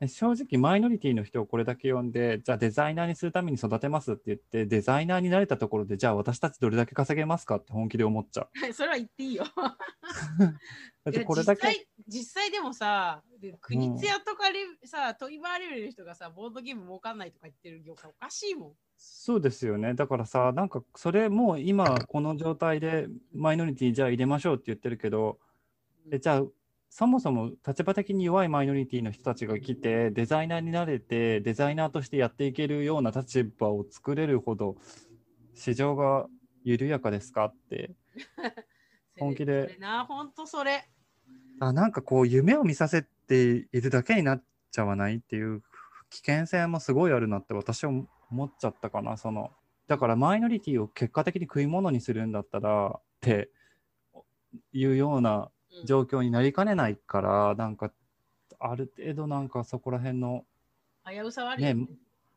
[0.00, 9.44] え正直マイノリティの人をこれだけ呼んでじゃあデザイナーにするために育てますって言ってデザイナーになれたところでじゃあ私たちどれだけ稼げますかって本気で思っちゃう それは言っていいよ。
[11.24, 18.72] これだけ実際でもさ、で国津屋とかレ、さ、トイバーレベルの人がさ、ボードゲーム儲かんないとか言ってる業界おかしいもん。
[18.96, 19.94] そうですよね。
[19.94, 25.38] だからさ、なんかそれもう今この状態でマイノリティじゃあ入れましょうって言ってるけど、
[26.10, 26.44] えじゃあ
[26.88, 34.76] そもそも立場的に弱いマイノリティの人たちが来てデザイナーになれてデザイナーとしてやっていけるような立場を作れるほど
[35.54, 36.26] 市場が
[36.64, 37.94] 緩やかですかって。
[39.18, 39.76] 本気で。
[39.78, 40.88] な、ほんとそれ。
[41.60, 45.62] あなんかこう夢を見させているだけになっちゃわないっていう
[46.10, 47.90] 危険性もすごいあるなって私は
[48.30, 49.52] 思っちゃったかなその。
[49.86, 53.50] だからマイノリティを結果的に食い物にするんだったらって
[54.72, 55.50] いうようなうん
[55.84, 57.92] 状況になりかねないから、なんか
[58.58, 60.44] ある程度なんかそこら辺の
[61.08, 61.74] 危うさはあるよね。
[61.74, 61.88] ね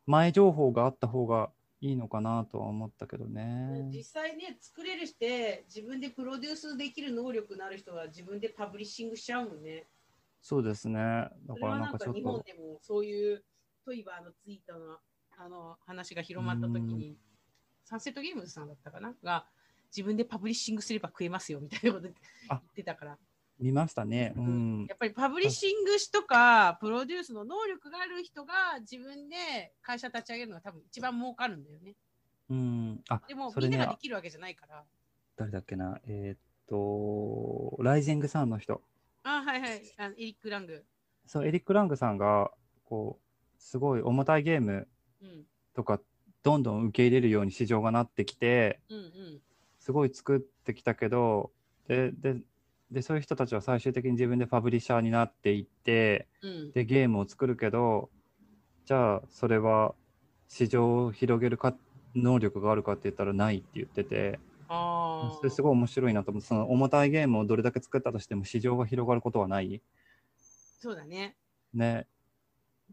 [0.05, 1.49] 前情報があった方が
[1.81, 3.89] いいのかなとは思ったけどね。
[3.93, 9.87] 実際ね、作れるして、自分でプロデュースできる能力のある人は自分でパブリッシングしちゃうもんね。
[10.41, 10.99] そうですね。
[10.99, 12.13] だからなんかちょっと。
[12.13, 13.43] か日本でもそういう
[13.85, 14.97] トイバーのツイートの
[15.37, 17.15] あの話が広まった時に、
[17.85, 19.13] サンセットゲームズさんだったかな？
[19.23, 19.45] が
[19.95, 22.13] 自分でパブリッシングすれば食えますよみたいなこと言
[22.49, 22.55] あ。
[22.55, 23.17] ってたから、
[23.59, 24.33] 見ましたね。
[24.37, 24.85] うん。
[24.87, 31.95] やっぱりパブリッシングしとかプロデュースの能力がある人が自分で会社立ち上げるのが多分一番儲かるんだよね。
[32.49, 34.83] うん、あでもそれねみんなができるわけじゃないから。
[35.35, 38.81] 誰だっけな、えーっと、ライジングさんの人。
[39.23, 40.85] あはいはいあのエリック・ラング。
[41.25, 42.51] そう、エリック・ラングさんが、
[42.85, 44.87] こう、すごい重たいゲーム
[45.21, 45.45] うん
[45.75, 46.01] とか、
[46.43, 49.41] どんどん受け入れるように市場がなってきて、うんうん
[49.79, 51.51] すごい作ってきたけど、
[51.87, 52.35] で、で、
[52.91, 58.09] でそういう人たちは最終的に自分でパブリッシャーになっていって、うんで、ゲームを作るけど、
[58.85, 59.93] じゃあ、それは
[60.47, 61.75] 市場を広げるか、
[62.15, 69.81] 能力があるかって言ったらないって言ってて、あそれすごい面白いなと思って、その重たいゲームをどれだけ作ったとしても市場が広がることはない。
[70.37, 71.35] そうだね。
[71.73, 72.07] ね。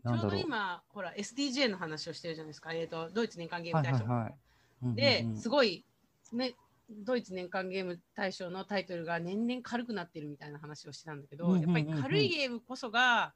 [0.05, 0.43] ちょうどなんだろう。
[0.43, 2.75] 今、ほら、SDJ の話をしてるじゃないですか。
[2.75, 4.05] えっ、と、ドイツ年間ゲーム大賞。
[4.05, 4.35] はいはいはい。
[4.83, 5.87] うんうんでうん、すごい、
[6.35, 6.55] ね、
[6.89, 13.35] ドイツ年間ゲーム大賞のタイトルが年々軽くなってるみたいな話をしてたんだけど、うんうんうんうんやっぱり軽いゲームこそが、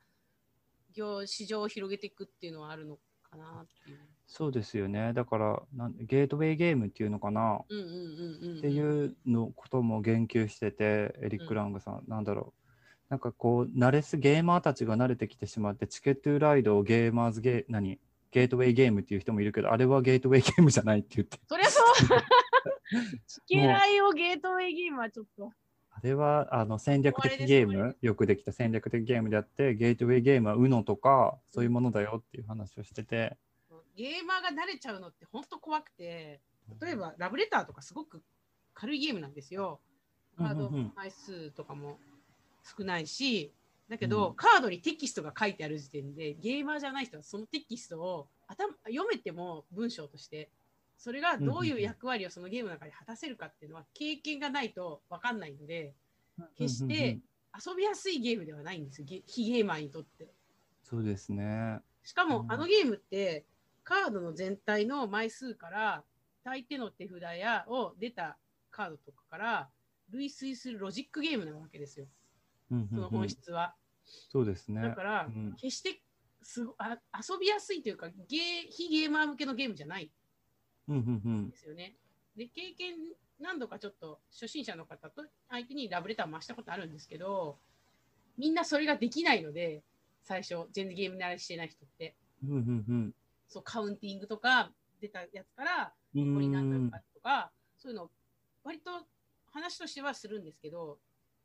[0.93, 2.99] 業市場を広げていくっていうのはあるの
[3.29, 3.99] かなっていう。
[4.27, 5.13] そうですよね。
[5.13, 8.59] だからなん、ゲートウェイゲームっていうのかな、うんうんうんうん。
[8.59, 12.71] っていうのことも言及してて、エリック・ラングさん、なんだろう。
[13.09, 17.99] なんかこう、慣れす、ゲーマーたちが慣れてきてしまって、チケットライドをゲーマーズゲー、何？
[18.31, 22.09] ゲートウェイゲームっていう人もいるけど、あれはゲートウェイゲームじゃないって言って、そりゃそう
[23.27, 25.53] チケライをゲートウェイゲームはちょっと。
[25.93, 33.37] あれはあの戦略的ゲーム、よくできた戦略的ゲームであって、ゲートウェイゲームは UNO とか、そういうものだよっていう話をしてて、
[33.97, 36.41] ゲーマーが慣れちゃうのって本当怖くて、
[36.81, 38.23] 例えばラブレターとかすごく
[38.75, 39.81] 軽いゲームなんですよ。
[40.39, 41.99] カード枚数とかも
[42.79, 43.53] 少ないし、
[43.91, 44.35] だけど、うん。
[44.37, 50.49] カードにテキストが書いてある時点で、ゲーマーじゃない人はそのテキストを頭読めても文章として、
[51.01, 55.95] それがどういう役割をそのゲームの中で果たせるかっていうのは経験がないと分かんないので、
[56.59, 57.23] 決してうん
[57.73, 60.29] 遊びやすいゲームではないんですよ、ゲ非ゲーマーにとって。
[60.85, 61.81] そうですね。
[62.05, 63.47] しかも、うんあのゲームって、
[63.83, 66.05] カードの全体の枚数から
[66.45, 68.37] 相手の手札やを出た
[68.71, 69.69] カードとかから
[70.11, 72.07] 類推するロジックゲームなわけですよ。
[72.71, 73.75] うんその本質は。
[74.05, 74.83] そうですね。
[74.83, 76.03] だから、うん決して
[76.43, 80.11] すごあ遊びやすいというかゲー、非ゲーマー向けのゲームじゃない
[81.51, 81.95] ですよね。
[82.37, 82.95] で、経験
[83.41, 87.59] 何度かちょっと初心者の方と相手にラブレター回したことあるんですけど、
[88.37, 89.83] みんなそれができないので、
[90.23, 92.15] 最初、全然ゲーム慣れしてない人って、
[92.45, 92.57] うんう
[92.93, 93.15] ん
[93.49, 94.71] そうカウンティングとか
[95.01, 96.35] 出たやつから、うん。
[96.35, 98.11] ここに何うんだかとか、そういうの
[98.63, 98.91] 割と
[99.53, 100.99] 話としてはするんですけど、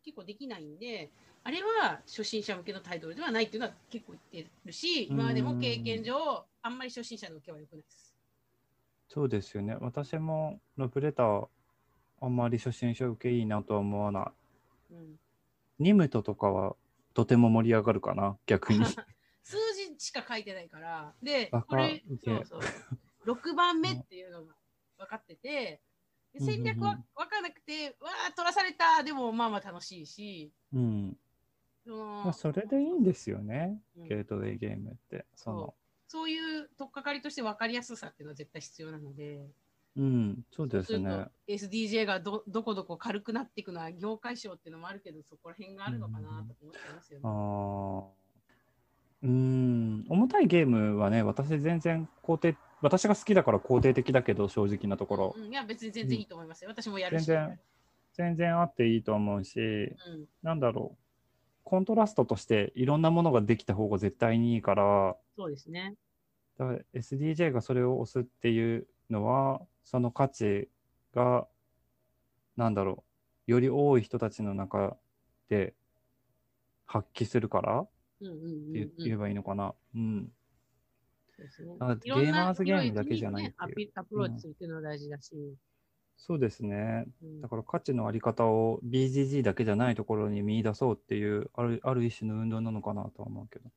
[0.04, 1.10] 結構できないんで、
[1.44, 8.05] あれは初心者向けのタイトルではないっていうのは結構言ってるし、今までも経験上、あんまり初心者の受けは良くないです。
[9.08, 9.78] そうですよね。
[9.80, 11.48] 私もラブレター、
[12.22, 14.32] あんまり初心者受けいいなとは思わな
[14.92, 14.94] い。
[14.94, 15.20] うん、
[15.80, 16.76] ニムトとかは
[17.14, 18.80] とても盛り上がるかな、逆に。
[19.44, 22.62] 数字しか書いてないから、でこれそうそう、
[23.26, 24.56] 6番目っていうのが
[24.98, 25.82] 分かってて、
[26.34, 31.18] で戦略は分からなくて、わあ、取らされた、でもまあまあ楽しいし、うん。
[31.86, 35.26] そのまあ、それでいいんですよね、うんゲートウェイゲームって。
[35.36, 35.76] その
[36.16, 39.46] そういう取っかかりとして分かりやすさっていうのは絶対必要なので、
[39.98, 47.24] うん、そうですね SDJ がどどこどこ軽くなっていくのは業界賞っていうのもあるけど、そこら辺があるのかなと思っちゃいますよね。
[47.26, 48.26] あー
[49.24, 55.36] うーん、重たいゲームはね、私全然肯定、私が好きだから肯定的だけど、正直なところ。
[55.38, 56.70] うん、いや、別に全然いいと思いますよ。
[56.70, 57.26] 私もやるし。
[57.26, 57.60] 全然、
[58.14, 59.96] 全然あっていいと思うし、うん、
[60.44, 60.98] なんだろう、
[61.66, 65.96] コントラストとしていろんなものができた方が絶対にいいから、そうですね。
[66.58, 70.70] だから SDJ がそれを押すっていうのは、その価値
[71.14, 71.48] が、
[72.58, 73.04] なんだろ
[73.48, 74.98] う、より多い人たちの中
[75.50, 75.74] で
[76.86, 77.90] 発揮するからっ
[78.22, 79.74] うんうんうんうん、て言えばいいのかな。
[79.96, 80.32] うん。
[81.38, 85.36] ゲーマーズゲームだけじゃないっていうアプローチするっていうのは大事だし、
[86.18, 87.06] そうですね。
[87.22, 93.70] うんだから価値のあり方を BGG だけじゃないところに見出そうっていう、あるある一種の運動なのかなとは思うけど。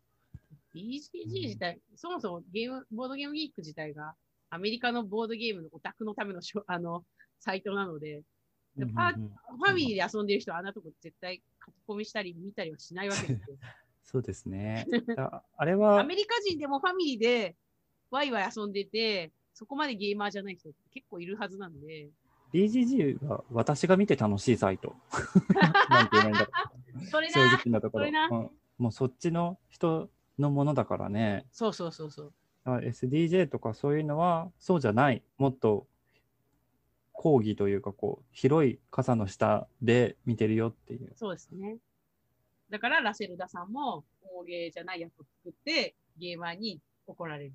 [0.78, 4.14] BGG 自体、そもそもゲーム、ボードゲームギーク自体が
[4.50, 7.04] アメリカのボードゲームのオタクのためのしょ あの
[7.40, 8.22] サイトなので、
[8.76, 13.56] でパファミリーで遊んでる人はあんなとこ絶対書き込みしたり見たりはしないわけですよ。
[14.04, 14.86] そうですね。
[15.16, 17.56] だあれアは、メリカ人でもファミリーで
[18.10, 22.10] ワイワイ遊んでて、そこまでゲーマーじゃない人って結構いるはずなんで、
[22.52, 24.96] BGG は私が見て楽しいサイト。
[25.90, 26.50] なんて言えばいいんだろ
[27.02, 27.06] う。
[27.06, 28.06] それ正な、直なところ。
[28.06, 30.08] うんもうそっちの人
[30.38, 31.46] のものだからね。
[31.52, 32.32] そうそうそうそう。
[32.66, 35.22] SDJ とかそういうのはそうじゃない。
[35.38, 35.86] もっと
[37.12, 41.12] 講義というかこう広い傘の下で見てるよっていう。
[41.16, 41.78] そうですね。
[42.70, 47.52] だからラセルダさんも大ゲーじゃないやつを作ってゲーマーに怒られる。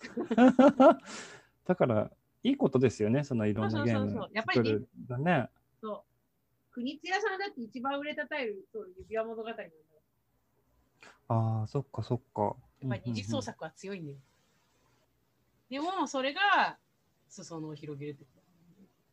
[1.64, 2.10] だから
[2.42, 3.24] いいことですよね。
[3.24, 5.48] そのいろんなゲーそうそうそうムそうやっぱりね作るだね。
[5.80, 6.02] そう。
[6.72, 9.70] 国津屋さんだって一番売れたタイル、そう指輪物語なんだよ。
[11.28, 12.56] ああ、そっかそっか。
[12.80, 14.18] やっぱり二次創作は強いんだよ。
[15.70, 16.78] でも、それが
[17.28, 18.42] 裾野を広げるってこ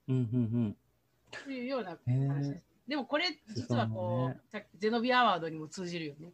[0.09, 0.77] うんうんうん。
[1.31, 2.63] とというようなへ話です。
[2.87, 6.33] でもこれ、実はこう、さゼノビアワードにも通じるよね。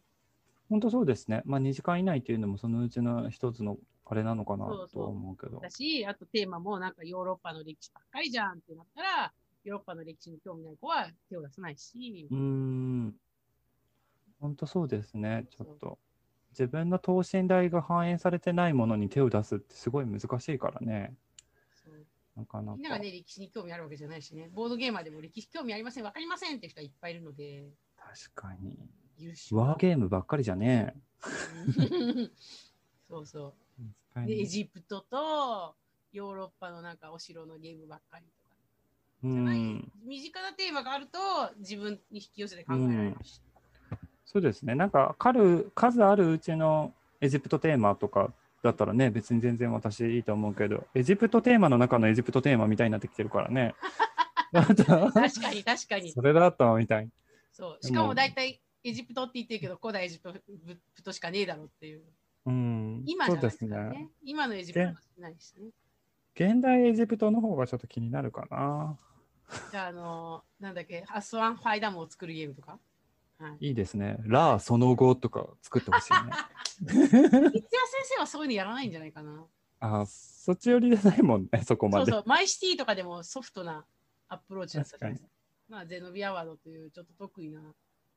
[0.68, 1.42] 本当そうですね。
[1.44, 5.60] まあ2時間以内っていうのもそのうちの一つのあれなのかなとは思うけど。
[5.60, 9.32] だし、あとテーマもなんかヨーロッパの歴史ばっかりじゃんってなったら、
[9.64, 13.14] ヨーロッパの歴史に興味ない子は手を出さないしう、ーん。
[14.46, 15.46] 本当そうですね。
[15.50, 15.98] ちょっと。
[16.50, 21.14] 自分の等身大が反映されてないものに手を出すってすごい難しいからね。
[22.36, 22.76] なかなか。
[22.76, 28.78] みんながね、歴史に興味あるわけじゃないしね、ボードゲーマーでも歴史興味ありません、わかりませんって人はいっぱいいるので、確かに。
[29.50, 30.94] ワーゲームばっかりじゃね
[31.66, 31.70] う
[32.22, 32.30] ん
[33.08, 33.56] そうそ
[34.16, 34.24] え。
[34.24, 34.26] う。
[34.26, 35.74] で、エジプトと
[36.12, 38.54] ヨーロッパのなんかお城のゲームばっかりとか。
[39.24, 39.92] うん。
[40.04, 41.18] 身近なテーマがあると
[41.58, 43.40] 自分に引き寄せて考えられるし。
[44.26, 44.74] そうですね。
[44.74, 53.74] なんか、数数あるうちのエジプトテーマとかだったらね、別に全然私いいと思うけど、エジプトテーマの中のエジプトテーマみたいになってきてるからね。
[54.52, 56.12] 確かに確かに。
[56.12, 57.08] それだったみたい。
[57.52, 57.86] そう。
[57.86, 60.32] しかも大体エジプトって言ってるけど、古代エジプ
[61.02, 62.02] トしかねえだろっていう。
[62.46, 63.02] うん。
[63.06, 64.08] 今じゃないですそうからね。
[64.24, 65.68] 今のエジプトはないしね。
[66.34, 68.96] 現代エジプトの方がちょっと気になるかな。
[69.70, 72.78] じゃあ、あのーなんだっけ、アスワンハイダムを作るゲームとか？
[73.38, 73.68] はい。
[73.68, 74.16] いいですね。
[74.24, 76.18] ラーその後とか作ってほしいね。
[76.80, 77.52] クニツィア先
[78.14, 79.44] 生はそういうのやらないんじゃないかな。
[79.80, 82.10] あ、そっち寄りじゃないもんね、そこまで。
[82.10, 83.84] そうそう、マイシティとかでもソフトな
[84.28, 85.36] アプローチだったじゃない確ですか。
[85.68, 87.60] まあ、ゼノビアワードというちょっと得意な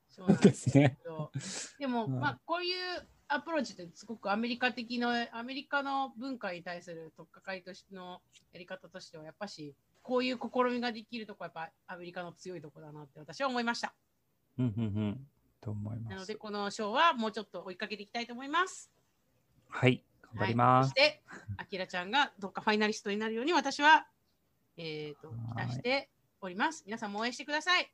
[0.09, 0.97] 章なんそうですね。
[1.01, 1.32] けど、
[1.80, 13.93] でも、うんまあ、こういうアプローチってすごくアメリカ的なアメリカの文化に対する取っかかりとしてのやり方としてはやっぱしこういう試みができるとこやっぱアメリカの強いとこだなって私は思いました。
[14.60, 15.28] うんうんうん。
[15.62, 16.36] と思いますなので。
[16.36, 18.91] この賞はもうちょっと追いかけていきたいと思います。
[19.70, 20.03] はい。
[20.36, 20.93] 頑張りますはい、そし。
[20.95, 21.24] て、
[21.57, 24.05] あきらちゃんがどっかファイナリストになるように私は、
[24.78, 26.10] えー、と期待して
[26.41, 26.84] おります。
[26.86, 27.91] 皆さんも応援してください。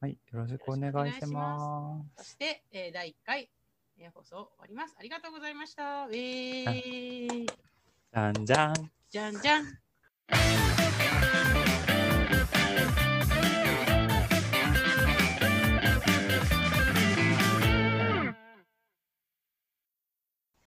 [0.00, 0.12] はい。
[0.12, 3.50] よろしくお願いしまそして、えー第1回、
[3.98, 4.96] えー放送終わります。
[4.98, 6.06] ありがとうございました。
[6.06, 7.46] ウェー。
[7.46, 8.74] じゃんじゃん。
[9.10, 9.64] じゃんじゃん。